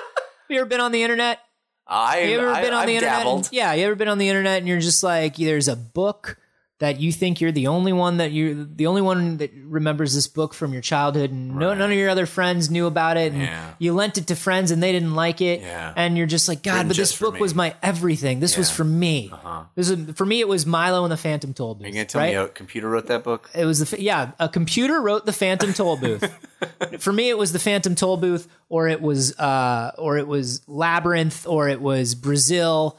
you 0.49 0.59
ever 0.61 0.67
been 0.69 0.81
on 0.81 0.93
the 0.93 1.03
internet? 1.03 1.39
I, 1.87 2.21
You 2.21 2.39
ever 2.41 2.51
I, 2.51 2.63
been 2.63 2.73
on 2.73 2.81
I've 2.81 2.87
the 2.87 2.95
internet? 2.95 3.19
dabbled. 3.19 3.45
and- 3.47 3.53
yeah, 3.53 3.75
you 3.75 3.85
ever 3.85 3.95
been 3.95 4.09
on 4.09 4.17
the 4.19 4.29
internet 4.29 4.59
and 4.59 4.67
you're 4.69 4.81
just 4.81 5.03
like, 5.03 5.37
there's 5.37 5.69
a 5.69 5.77
book 5.77 6.39
that 6.81 6.99
you 6.99 7.13
think 7.13 7.41
you're 7.41 7.53
the 7.53 7.67
only 7.69 7.93
one 7.93 8.17
that 8.17 8.33
you 8.33 8.65
the 8.75 8.87
only 8.87 9.03
one 9.03 9.37
that 9.37 9.53
remembers 9.65 10.15
this 10.15 10.27
book 10.27 10.53
from 10.55 10.73
your 10.73 10.83
childhood 10.83 11.31
and 11.31 11.55
no 11.55 11.73
none 11.75 11.91
of 11.93 11.97
your 11.97 12.09
other 12.11 12.27
friends 12.27 12.71
knew 12.71 12.87
about 12.87 13.17
it 13.17 13.33
and 13.33 13.43
Yeah. 13.43 13.75
you 13.79 13.93
lent 13.93 14.19
it 14.19 14.27
to 14.29 14.35
friends 14.37 14.71
and 14.71 14.83
they 14.83 14.91
didn't 14.91 15.15
like 15.15 15.41
it 15.43 15.61
Yeah. 15.61 15.93
and 15.95 16.17
you're 16.17 16.27
just 16.27 16.49
like 16.49 16.63
god 16.63 16.73
Written 16.73 16.89
but 16.89 16.97
this 16.97 17.19
book 17.19 17.39
was 17.39 17.55
my 17.55 17.75
everything 17.83 18.41
this 18.41 18.57
was 18.57 18.71
for 18.71 18.85
me 18.85 19.31
Uh-huh. 19.33 19.65
this 19.75 19.91
was, 19.91 20.11
for 20.17 20.25
me 20.27 20.41
it 20.41 20.49
was 20.49 20.65
Milo 20.67 21.05
and 21.05 21.13
the 21.13 21.17
Phantom 21.17 21.53
Toll 21.55 21.75
Booth 21.75 21.85
Are 21.85 21.89
you 21.89 21.95
gonna 21.95 22.05
tell 22.07 22.21
right? 22.23 22.31
me 22.31 22.35
a 22.37 22.49
computer 22.49 22.89
wrote 22.89 23.07
that 23.09 23.25
book? 23.25 23.51
It 23.55 23.65
was 23.67 23.91
the 23.91 24.01
yeah, 24.03 24.33
a 24.41 24.49
computer 24.49 25.01
wrote 25.01 25.27
the 25.27 25.33
Phantom 25.33 25.73
Toll 25.73 25.97
Booth. 25.99 26.25
For 26.99 27.13
me, 27.13 27.29
it 27.31 27.39
was 27.39 27.53
the 27.53 27.59
Phantom 27.59 27.95
Toll 27.95 28.17
Booth, 28.19 28.47
or 28.69 28.89
it 28.89 29.01
was 29.01 29.39
uh, 29.39 29.93
or 29.99 30.19
it 30.19 30.27
was 30.27 30.61
Labyrinth, 30.67 31.47
or 31.47 31.69
it 31.69 31.81
was 31.81 32.15
Brazil. 32.15 32.99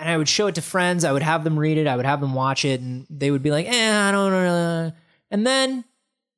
And 0.00 0.08
I 0.08 0.16
would 0.16 0.28
show 0.28 0.46
it 0.46 0.54
to 0.56 0.62
friends. 0.62 1.04
I 1.04 1.12
would 1.12 1.22
have 1.22 1.44
them 1.44 1.58
read 1.58 1.76
it. 1.78 1.86
I 1.86 1.94
would 1.96 2.06
have 2.06 2.20
them 2.20 2.34
watch 2.34 2.64
it, 2.64 2.80
and 2.80 3.06
they 3.10 3.30
would 3.30 3.42
be 3.42 3.50
like, 3.50 3.66
"Eh, 3.66 4.08
I 4.08 4.10
don't 4.10 4.32
know." 4.32 4.92
And 5.30 5.46
then 5.46 5.84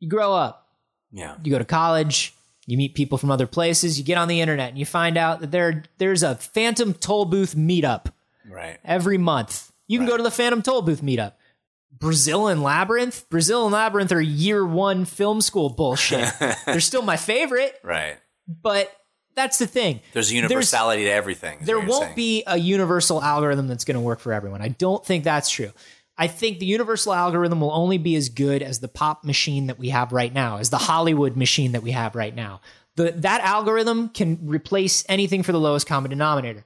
you 0.01 0.09
grow 0.09 0.35
up. 0.35 0.69
Yeah. 1.13 1.37
You 1.43 1.51
go 1.53 1.59
to 1.59 1.65
college. 1.65 2.35
You 2.67 2.77
meet 2.77 2.95
people 2.95 3.19
from 3.19 3.31
other 3.31 3.47
places. 3.47 3.99
You 3.99 4.05
get 4.05 4.19
on 4.19 4.29
the 4.29 4.41
internet, 4.41 4.71
and 4.71 4.79
you 4.79 4.85
find 4.87 5.17
out 5.17 5.41
that 5.41 5.51
there 5.51 5.85
there's 5.99 6.23
a 6.23 6.35
Phantom 6.37 6.93
Toll 6.95 7.25
Booth 7.25 7.55
meetup 7.57 8.07
Right. 8.49 8.79
every 8.85 9.19
month. 9.19 9.71
You 9.89 9.99
can 9.99 10.07
go 10.07 10.17
to 10.17 10.23
the 10.23 10.31
Phantom 10.31 10.63
Toll 10.63 10.83
Booth 10.83 11.03
meetup. 11.03 11.33
Brazil 11.93 12.49
and 12.49 12.63
Labyrinth? 12.63 13.29
Brazil 13.31 13.65
and 13.65 13.73
Labyrinth 13.73 14.11
are 14.13 14.21
year 14.21 14.65
one 14.67 15.05
film 15.05 15.41
school 15.41 15.69
bullshit. 15.69 16.33
They're 16.67 16.81
still 16.81 17.03
my 17.03 17.17
favorite, 17.17 17.79
Right. 17.85 18.17
but 18.49 18.91
that's 19.35 19.59
the 19.59 19.67
thing. 19.67 20.01
There's 20.13 20.31
a 20.31 20.35
universality 20.35 21.05
to 21.05 21.11
everything. 21.11 21.59
There 21.63 21.81
won't 21.81 22.05
saying. 22.05 22.17
be 22.17 22.43
a 22.47 22.57
universal 22.57 23.23
algorithm 23.23 23.69
that's 23.69 23.85
going 23.85 23.97
to 23.97 24.01
work 24.01 24.21
for 24.21 24.33
everyone. 24.33 24.63
I 24.63 24.69
don't 24.69 25.05
think 25.05 25.25
that's 25.25 25.49
true. 25.51 25.73
I 26.17 26.27
think 26.27 26.59
the 26.59 26.67
universal 26.67 27.13
algorithm 27.13 27.61
will 27.61 27.73
only 27.73 27.99
be 27.99 28.17
as 28.17 28.29
good 28.29 28.63
as 28.63 28.81
the 28.81 28.89
pop 28.89 29.25
machine 29.25 29.69
that 29.69 29.79
we 29.79 29.89
have 29.89 30.13
right 30.13 30.33
now, 30.33 30.59
as 30.59 30.71
the 30.71 30.79
Hollywood 30.79 31.37
machine 31.37 31.73
that 31.73 31.83
we 31.83 31.93
have 31.93 32.15
right 32.15 32.35
now. 32.35 32.61
The, 32.97 33.13
that 33.13 33.41
algorithm 33.41 34.11
can 34.11 34.39
replace 34.47 35.05
anything 35.09 35.43
for 35.43 35.53
the 35.53 35.61
lowest 35.61 35.87
common 35.87 36.11
denominator. 36.11 36.65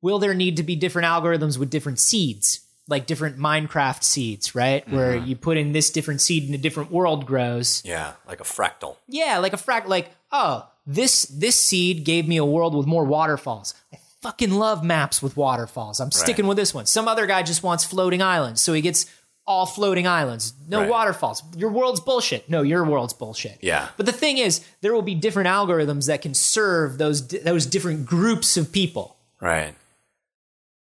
Will 0.00 0.18
there 0.18 0.34
need 0.34 0.56
to 0.56 0.62
be 0.62 0.74
different 0.74 1.06
algorithms 1.06 1.58
with 1.58 1.70
different 1.70 1.98
seeds, 1.98 2.60
like 2.88 3.06
different 3.06 3.38
Minecraft 3.38 4.02
seeds, 4.02 4.54
right? 4.54 4.86
Where 4.90 5.14
Mm-hmm. 5.16 5.26
you 5.26 5.36
put 5.36 5.56
in 5.56 5.72
this 5.72 5.90
different 5.90 6.20
seed 6.20 6.44
and 6.46 6.54
a 6.54 6.58
different 6.58 6.90
world 6.90 7.26
grows. 7.26 7.82
Yeah, 7.84 8.12
like 8.26 8.40
a 8.40 8.44
fractal. 8.44 8.96
Yeah, 9.08 9.38
like 9.38 9.52
a 9.52 9.56
frac 9.56 9.86
like, 9.86 10.10
oh, 10.32 10.68
this 10.86 11.22
this 11.26 11.54
seed 11.58 12.04
gave 12.04 12.26
me 12.26 12.36
a 12.38 12.44
world 12.44 12.74
with 12.74 12.86
more 12.86 13.04
waterfalls. 13.04 13.74
I 13.92 13.98
fucking 14.20 14.50
love 14.50 14.82
maps 14.84 15.22
with 15.22 15.36
waterfalls. 15.36 16.00
I'm 16.00 16.10
sticking 16.12 16.46
with 16.46 16.56
this 16.56 16.74
one. 16.74 16.86
Some 16.86 17.06
other 17.08 17.26
guy 17.26 17.42
just 17.42 17.62
wants 17.62 17.84
floating 17.84 18.20
islands, 18.22 18.60
so 18.60 18.72
he 18.72 18.80
gets 18.80 19.06
all 19.46 19.66
floating 19.66 20.06
islands. 20.06 20.54
No 20.68 20.80
Right. 20.82 20.88
waterfalls. 20.90 21.42
Your 21.56 21.70
world's 21.70 21.98
bullshit. 22.00 22.48
No, 22.48 22.62
your 22.62 22.84
world's 22.84 23.12
bullshit. 23.12 23.58
Yeah. 23.60 23.88
But 23.96 24.06
the 24.06 24.12
thing 24.12 24.38
is, 24.38 24.60
there 24.82 24.92
will 24.94 25.02
be 25.02 25.16
different 25.16 25.48
algorithms 25.48 26.06
that 26.06 26.22
can 26.22 26.34
serve 26.34 26.98
those 26.98 27.26
those 27.28 27.66
different 27.66 28.06
groups 28.06 28.56
of 28.56 28.70
people. 28.72 29.16
Right. 29.40 29.74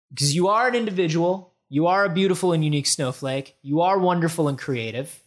Because 0.10 0.34
you 0.36 0.48
are 0.48 0.68
an 0.68 0.76
individual, 0.76 1.49
you 1.70 1.88
are 1.88 2.04
a 2.06 2.10
beautiful 2.10 2.52
and 2.54 2.64
unique 2.64 2.88
snowflake, 2.88 3.56
you 3.62 3.82
are 3.82 3.98
wonderful 4.00 4.48
and 4.48 4.58
creative, 4.58 5.20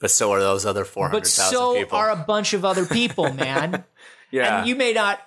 But 0.00 0.10
so 0.10 0.30
are 0.32 0.40
those 0.40 0.64
other 0.66 0.84
four 0.84 1.08
but 1.10 1.26
so 1.26 1.74
people. 1.74 1.98
are 1.98 2.10
a 2.10 2.16
bunch 2.16 2.52
of 2.54 2.64
other 2.64 2.86
people, 2.86 3.32
man. 3.46 3.84
yeah. 4.30 4.58
And 4.60 4.68
you 4.68 4.76
may 4.76 4.92
not, 4.92 5.20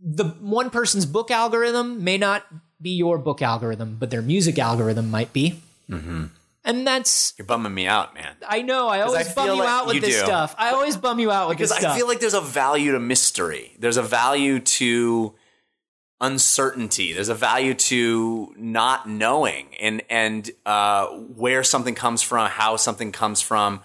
the 0.00 0.24
one 0.40 0.70
person's 0.70 1.06
book 1.06 1.30
algorithm 1.30 2.04
may 2.04 2.18
not 2.18 2.44
be 2.82 2.90
your 2.90 3.16
book 3.18 3.40
algorithm, 3.42 3.96
but 3.98 4.10
their 4.10 4.22
music 4.22 4.58
algorithm 4.58 5.10
might 5.10 5.32
be. 5.32 5.60
Mm-hmm. 5.90 6.24
And 6.64 6.84
that's, 6.86 7.32
You're 7.38 7.46
bumming 7.46 7.72
me 7.72 7.86
out, 7.86 8.12
man. 8.12 8.34
I 8.46 8.62
know, 8.62 8.88
I 8.88 9.02
always 9.02 9.28
I 9.28 9.34
bum 9.34 9.46
you 9.46 9.54
like 9.60 9.68
out 9.68 9.86
with 9.86 9.94
you 9.94 10.00
this 10.00 10.18
do. 10.18 10.24
stuff. 10.26 10.54
I 10.58 10.70
always 10.72 10.96
bum 10.96 11.20
you 11.20 11.30
out 11.30 11.48
with 11.48 11.56
Because 11.58 11.70
this 11.70 11.78
stuff. 11.78 11.94
I 11.94 11.96
feel 11.96 12.08
like 12.08 12.18
there's 12.18 12.34
a 12.34 12.40
value 12.40 12.90
to 12.92 12.98
mystery. 12.98 13.72
There's 13.78 13.96
a 13.98 14.02
value 14.02 14.58
to 14.58 15.34
uncertainty. 16.20 17.12
There's 17.12 17.28
a 17.28 17.34
value 17.34 17.74
to 17.74 18.54
not 18.56 19.08
knowing 19.08 19.68
and 19.80 20.02
and 20.08 20.50
uh, 20.64 21.06
where 21.08 21.62
something 21.62 21.94
comes 21.94 22.22
from, 22.22 22.48
how 22.48 22.76
something 22.76 23.12
comes 23.12 23.42
from, 23.42 23.82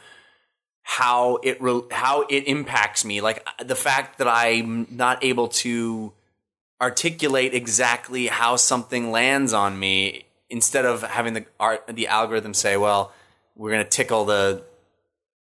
how 0.83 1.37
it 1.43 1.61
re- 1.61 1.83
how 1.91 2.23
it 2.29 2.47
impacts 2.47 3.03
me. 3.03 3.21
Like 3.21 3.45
the 3.63 3.75
fact 3.75 4.17
that 4.19 4.27
I'm 4.27 4.87
not 4.89 5.23
able 5.23 5.49
to 5.49 6.13
articulate 6.81 7.53
exactly 7.53 8.27
how 8.27 8.55
something 8.55 9.11
lands 9.11 9.53
on 9.53 9.77
me 9.79 10.25
instead 10.49 10.85
of 10.85 11.03
having 11.03 11.33
the 11.33 11.45
art 11.59 11.85
the 11.87 12.07
algorithm 12.07 12.53
say, 12.53 12.77
well, 12.77 13.13
we're 13.55 13.71
going 13.71 13.83
to 13.83 13.89
tickle 13.89 14.25
the 14.25 14.63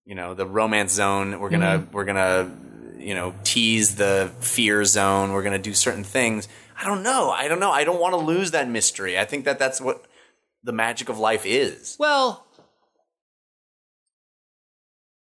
you 0.05 0.15
know 0.15 0.33
the 0.33 0.45
romance 0.45 0.93
zone. 0.93 1.39
We're 1.39 1.49
gonna 1.49 1.87
we're 1.91 2.05
gonna 2.05 2.51
you 2.97 3.15
know 3.15 3.33
tease 3.43 3.95
the 3.95 4.31
fear 4.39 4.85
zone. 4.85 5.31
We're 5.31 5.43
gonna 5.43 5.57
do 5.57 5.73
certain 5.73 6.03
things. 6.03 6.47
I 6.77 6.83
don't 6.85 7.03
know. 7.03 7.29
I 7.31 7.47
don't 7.47 7.59
know. 7.59 7.71
I 7.71 7.83
don't 7.83 7.99
want 7.99 8.13
to 8.13 8.17
lose 8.17 8.51
that 8.51 8.67
mystery. 8.69 9.17
I 9.17 9.25
think 9.25 9.45
that 9.45 9.57
that's 9.59 9.79
what 9.79 10.05
the 10.63 10.71
magic 10.73 11.09
of 11.09 11.17
life 11.19 11.45
is. 11.45 11.95
Well, 11.99 12.45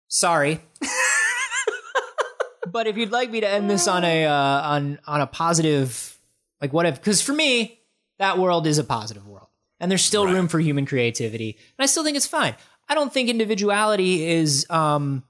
sorry. 0.09 0.61
but 2.67 2.87
if 2.87 2.97
you'd 2.97 3.13
like 3.13 3.31
me 3.31 3.41
to 3.41 3.49
end 3.49 3.71
this 3.71 3.87
on 3.89 4.05
a 4.05 4.25
uh, 4.27 4.33
on 4.33 4.99
on 5.07 5.21
a 5.21 5.27
positive, 5.27 6.19
like 6.61 6.73
what 6.73 6.87
if? 6.87 6.97
Because 6.97 7.23
for 7.23 7.33
me, 7.33 7.81
that 8.19 8.39
world 8.39 8.67
is 8.67 8.79
a 8.79 8.85
positive 8.85 9.27
world, 9.27 9.49
and 9.81 9.91
there's 9.91 10.05
still 10.05 10.25
Right. 10.27 10.35
room 10.35 10.49
for 10.49 10.59
human 10.59 10.87
creativity, 10.87 11.51
and 11.79 11.85
I 11.85 11.87
still 11.87 12.05
think 12.05 12.17
it's 12.17 12.27
fine. 12.27 12.55
I 12.89 12.95
don't 12.95 13.13
think 13.13 13.29
individuality 13.29 14.27
is 14.27 14.67
um 14.71 15.23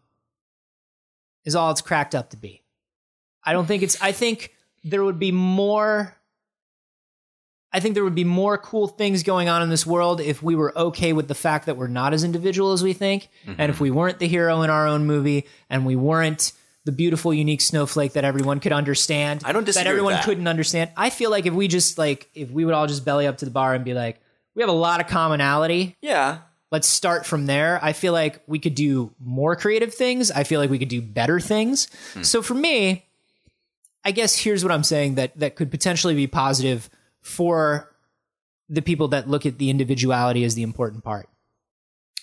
is 1.45 1.55
all 1.55 1.71
it's 1.71 1.83
cracked 1.83 2.15
up 2.15 2.31
to 2.31 2.37
be. 2.37 2.63
I 3.45 3.53
don't 3.53 3.67
think 3.67 3.83
it's. 3.83 4.01
I 4.03 4.13
think 4.13 4.56
there 4.87 5.05
would 5.05 5.19
be 5.19 5.33
more. 5.33 6.15
I 7.73 7.81
think 7.81 7.95
there 7.95 8.05
would 8.05 8.15
be 8.15 8.25
more 8.25 8.57
cool 8.57 8.89
things 8.89 9.23
going 9.23 9.49
on 9.51 9.63
in 9.63 9.69
this 9.69 9.85
world 9.85 10.21
if 10.21 10.43
we 10.43 10.55
were 10.55 10.77
okay 10.79 11.13
with 11.13 11.29
the 11.29 11.35
fact 11.35 11.67
that 11.67 11.77
we're 11.77 11.89
not 11.89 12.15
as 12.15 12.25
individual 12.25 12.73
as 12.73 12.83
we 12.83 12.95
think, 12.95 13.29
and 13.47 13.69
if 13.69 13.77
mm-hmm. 13.77 13.85
we 13.85 13.91
weren't 13.91 14.19
the 14.19 14.29
hero 14.29 14.63
in 14.63 14.71
our 14.71 14.87
own 14.87 15.07
movie, 15.07 15.47
and 15.69 15.85
we 15.85 15.97
weren't 15.97 16.53
the 16.87 16.93
beautiful, 16.93 17.35
unique 17.35 17.61
snowflake 17.61 18.13
that 18.13 18.25
everyone 18.25 18.61
could 18.61 18.73
understand. 18.73 19.43
I 19.45 19.53
don't 19.53 19.65
disagree 19.65 19.85
that 19.85 19.91
everyone 19.91 20.13
that. 20.15 20.25
couldn't 20.25 20.47
understand. 20.47 20.91
I 20.97 21.11
feel 21.11 21.31
like 21.31 21.45
if 21.45 21.53
we 21.53 21.69
just 21.69 21.99
like 21.99 22.31
if 22.35 22.51
we 22.51 22.65
would 22.65 22.75
all 22.75 22.87
just 22.87 23.05
belly 23.05 23.27
up 23.27 23.39
to 23.39 23.45
the 23.45 23.51
bar 23.51 23.75
and 23.75 23.85
be 23.85 23.93
like, 23.93 24.21
we 24.55 24.63
have 24.63 24.71
a 24.71 24.73
lot 24.73 25.01
of 25.01 25.09
commonality. 25.09 25.97
Yeah. 26.01 26.39
Let's 26.71 26.89
start 26.89 27.27
from 27.27 27.47
there. 27.47 27.79
I 27.83 27.93
feel 27.93 28.13
like 28.13 28.43
we 28.47 28.59
could 28.59 28.75
do 28.75 29.13
more 29.21 29.57
creative 29.57 29.95
things. 29.95 30.31
I 30.31 30.45
feel 30.45 30.61
like 30.61 30.71
we 30.71 30.79
could 30.79 30.89
do 30.89 31.03
better 31.03 31.41
things. 31.41 31.89
Hmm. 32.15 32.23
So 32.23 32.41
for 32.41 32.55
me, 32.55 33.06
I 34.07 34.13
guess 34.13 34.39
here's 34.39 34.63
what 34.63 34.73
I'm 34.73 34.85
saying 34.85 35.17
that 35.17 35.37
that 35.41 35.57
could 35.57 35.69
potentially 35.69 36.15
be 36.15 36.29
positive 36.29 36.89
for 37.23 37.93
the 38.69 38.81
people 38.81 39.09
that 39.09 39.29
look 39.29 39.45
at 39.47 39.59
the 39.59 39.69
individuality 39.69 40.45
as 40.45 40.55
the 40.55 40.63
important 40.63 41.03
part. 41.03 41.29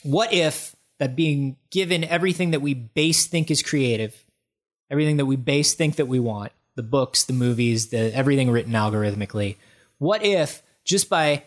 What 0.02 0.32
if 0.32 0.78
that 1.00 1.18
being 1.18 1.58
given 1.72 2.06
everything 2.06 2.52
that 2.52 2.62
we 2.62 2.74
base 2.74 3.28
think 3.28 3.52
is 3.52 3.62
creative, 3.62 4.16
everything 4.90 5.18
that 5.18 5.26
we 5.26 5.36
base 5.36 5.74
think 5.74 5.98
that 5.98 6.06
we 6.06 6.22
want, 6.22 6.54
the 6.76 6.84
books, 6.84 7.26
the 7.26 7.34
movies, 7.34 7.90
the 7.90 8.16
everything 8.16 8.50
written 8.50 8.72
algorithmically, 8.72 9.58
what 9.98 10.24
if 10.24 10.64
just 10.86 11.10
by 11.10 11.44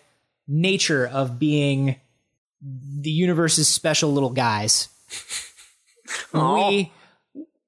nature 0.47 1.07
of 1.07 1.39
being 1.39 1.97
the 2.61 3.11
universe's 3.11 3.69
special 3.69 4.13
little 4.13 4.29
guys, 4.29 4.89
we 6.35 6.93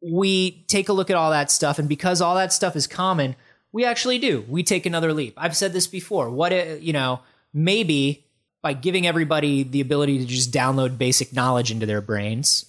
we 0.00 0.62
take 0.68 0.88
a 0.88 0.92
look 0.92 1.10
at 1.10 1.16
all 1.16 1.30
that 1.30 1.50
stuff, 1.50 1.78
and 1.78 1.88
because 1.88 2.20
all 2.20 2.34
that 2.36 2.52
stuff 2.52 2.76
is 2.76 2.86
common, 2.86 3.34
we 3.72 3.84
actually 3.84 4.18
do. 4.18 4.44
We 4.48 4.62
take 4.62 4.86
another 4.86 5.12
leap. 5.12 5.34
I've 5.36 5.56
said 5.56 5.72
this 5.72 5.86
before. 5.86 6.30
What 6.30 6.52
i- 6.52 6.74
you 6.80 6.92
know, 6.92 7.20
maybe 7.52 8.24
by 8.62 8.72
giving 8.72 9.06
everybody 9.06 9.62
the 9.62 9.80
ability 9.80 10.18
to 10.18 10.24
just 10.26 10.52
download 10.52 10.98
basic 10.98 11.32
knowledge 11.32 11.70
into 11.70 11.86
their 11.86 12.00
brains, 12.00 12.64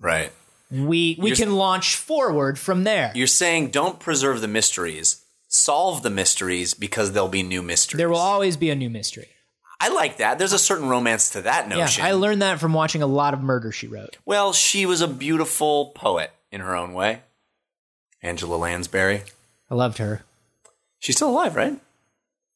Right. 0.00 0.32
we 0.70 1.16
we 1.18 1.30
You're- 1.30 1.36
can 1.36 1.54
launch 1.56 1.96
forward 1.96 2.58
from 2.58 2.84
there. 2.84 3.12
You're 3.14 3.26
saying 3.26 3.70
don't 3.70 4.00
preserve 4.00 4.40
the 4.40 4.48
mysteries. 4.48 5.22
Solve 5.48 6.02
the 6.02 6.10
mysteries 6.10 6.74
because 6.74 7.12
there'll 7.12 7.28
be 7.28 7.42
new 7.44 7.62
mysteries. 7.62 7.98
There 7.98 8.08
will 8.08 8.16
always 8.18 8.56
be 8.56 8.70
a 8.70 8.74
new 8.74 8.90
mystery. 8.90 9.28
I 9.80 9.88
like 9.88 10.16
that. 10.16 10.38
There's 10.38 10.52
a 10.52 10.58
certain 10.58 10.88
romance 10.88 11.30
to 11.30 11.42
that 11.42 11.68
notion. 11.68 12.02
Yeah. 12.02 12.10
I 12.10 12.12
learned 12.14 12.42
that 12.42 12.58
from 12.58 12.72
watching 12.72 13.02
a 13.02 13.06
lot 13.06 13.34
of 13.34 13.40
Murder 13.42 13.70
She 13.70 13.86
Wrote. 13.86 14.16
well, 14.24 14.52
she 14.52 14.84
was 14.86 15.00
a 15.00 15.06
beautiful 15.08 15.92
poet 15.94 16.32
in 16.54 16.60
her 16.60 16.76
own 16.76 16.94
way. 16.94 17.20
Angela 18.22 18.56
Lansbury. 18.56 19.22
I 19.70 19.74
loved 19.74 19.98
her. 19.98 20.22
She's 21.00 21.16
still 21.16 21.30
alive, 21.30 21.56
right? 21.56 21.78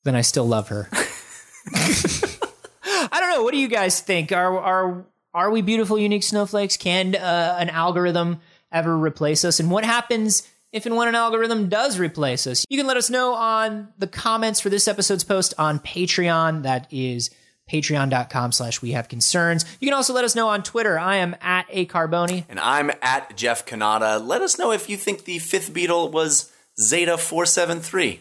then 0.04 0.16
I 0.16 0.22
still 0.22 0.46
love 0.46 0.68
her. 0.68 0.88
I 1.74 3.20
don't 3.20 3.30
know. 3.30 3.42
What 3.42 3.52
do 3.52 3.58
you 3.58 3.68
guys 3.68 4.00
think? 4.00 4.32
Are 4.32 4.58
are 4.58 5.04
are 5.34 5.50
we 5.50 5.60
beautiful, 5.60 5.98
unique 5.98 6.22
snowflakes? 6.22 6.78
Can 6.78 7.14
uh, 7.14 7.56
an 7.58 7.68
algorithm 7.68 8.40
ever 8.72 8.96
replace 8.96 9.44
us? 9.44 9.60
And 9.60 9.70
what 9.70 9.84
happens 9.84 10.48
if 10.72 10.86
and 10.86 10.96
when 10.96 11.08
an 11.08 11.14
algorithm 11.14 11.68
does 11.68 11.98
replace 11.98 12.46
us? 12.46 12.64
You 12.70 12.78
can 12.78 12.86
let 12.86 12.96
us 12.96 13.10
know 13.10 13.34
on 13.34 13.88
the 13.98 14.06
comments 14.06 14.60
for 14.60 14.70
this 14.70 14.88
episode's 14.88 15.24
post 15.24 15.52
on 15.58 15.78
Patreon. 15.78 16.62
That 16.62 16.86
is 16.90 17.28
patreon.com 17.68 18.52
slash 18.52 18.82
we 18.82 18.92
have 18.92 19.08
concerns. 19.08 19.64
You 19.80 19.86
can 19.86 19.94
also 19.94 20.12
let 20.12 20.24
us 20.24 20.34
know 20.34 20.48
on 20.48 20.62
Twitter. 20.62 20.98
I 20.98 21.16
am 21.16 21.36
at 21.40 21.66
a 21.70 21.86
carboni. 21.86 22.44
And 22.48 22.58
I'm 22.60 22.90
at 23.02 23.36
Jeff 23.36 23.66
Cannata. 23.66 24.24
Let 24.24 24.42
us 24.42 24.58
know 24.58 24.72
if 24.72 24.88
you 24.88 24.96
think 24.96 25.24
the 25.24 25.38
fifth 25.38 25.72
Beatle 25.72 26.10
was 26.10 26.52
Zeta 26.80 27.18
473. 27.18 28.20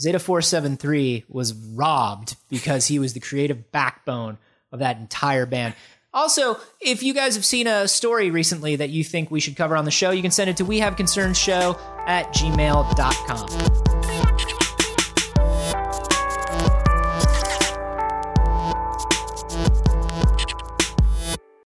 Zeta 0.00 0.18
473 0.18 1.24
was 1.28 1.54
robbed 1.54 2.36
because 2.48 2.86
he 2.86 2.98
was 2.98 3.12
the 3.12 3.20
creative 3.20 3.70
backbone 3.70 4.38
of 4.72 4.80
that 4.80 4.98
entire 4.98 5.46
band. 5.46 5.74
Also, 6.14 6.58
if 6.80 7.02
you 7.02 7.14
guys 7.14 7.36
have 7.36 7.44
seen 7.44 7.66
a 7.66 7.88
story 7.88 8.30
recently 8.30 8.76
that 8.76 8.90
you 8.90 9.02
think 9.02 9.30
we 9.30 9.40
should 9.40 9.56
cover 9.56 9.76
on 9.76 9.84
the 9.84 9.90
show, 9.90 10.10
you 10.10 10.22
can 10.22 10.30
send 10.30 10.50
it 10.50 10.58
to 10.58 10.64
we 10.64 10.80
have 10.80 10.96
concerns 10.96 11.38
show 11.38 11.78
at 12.06 12.26
gmail.com. 12.34 14.01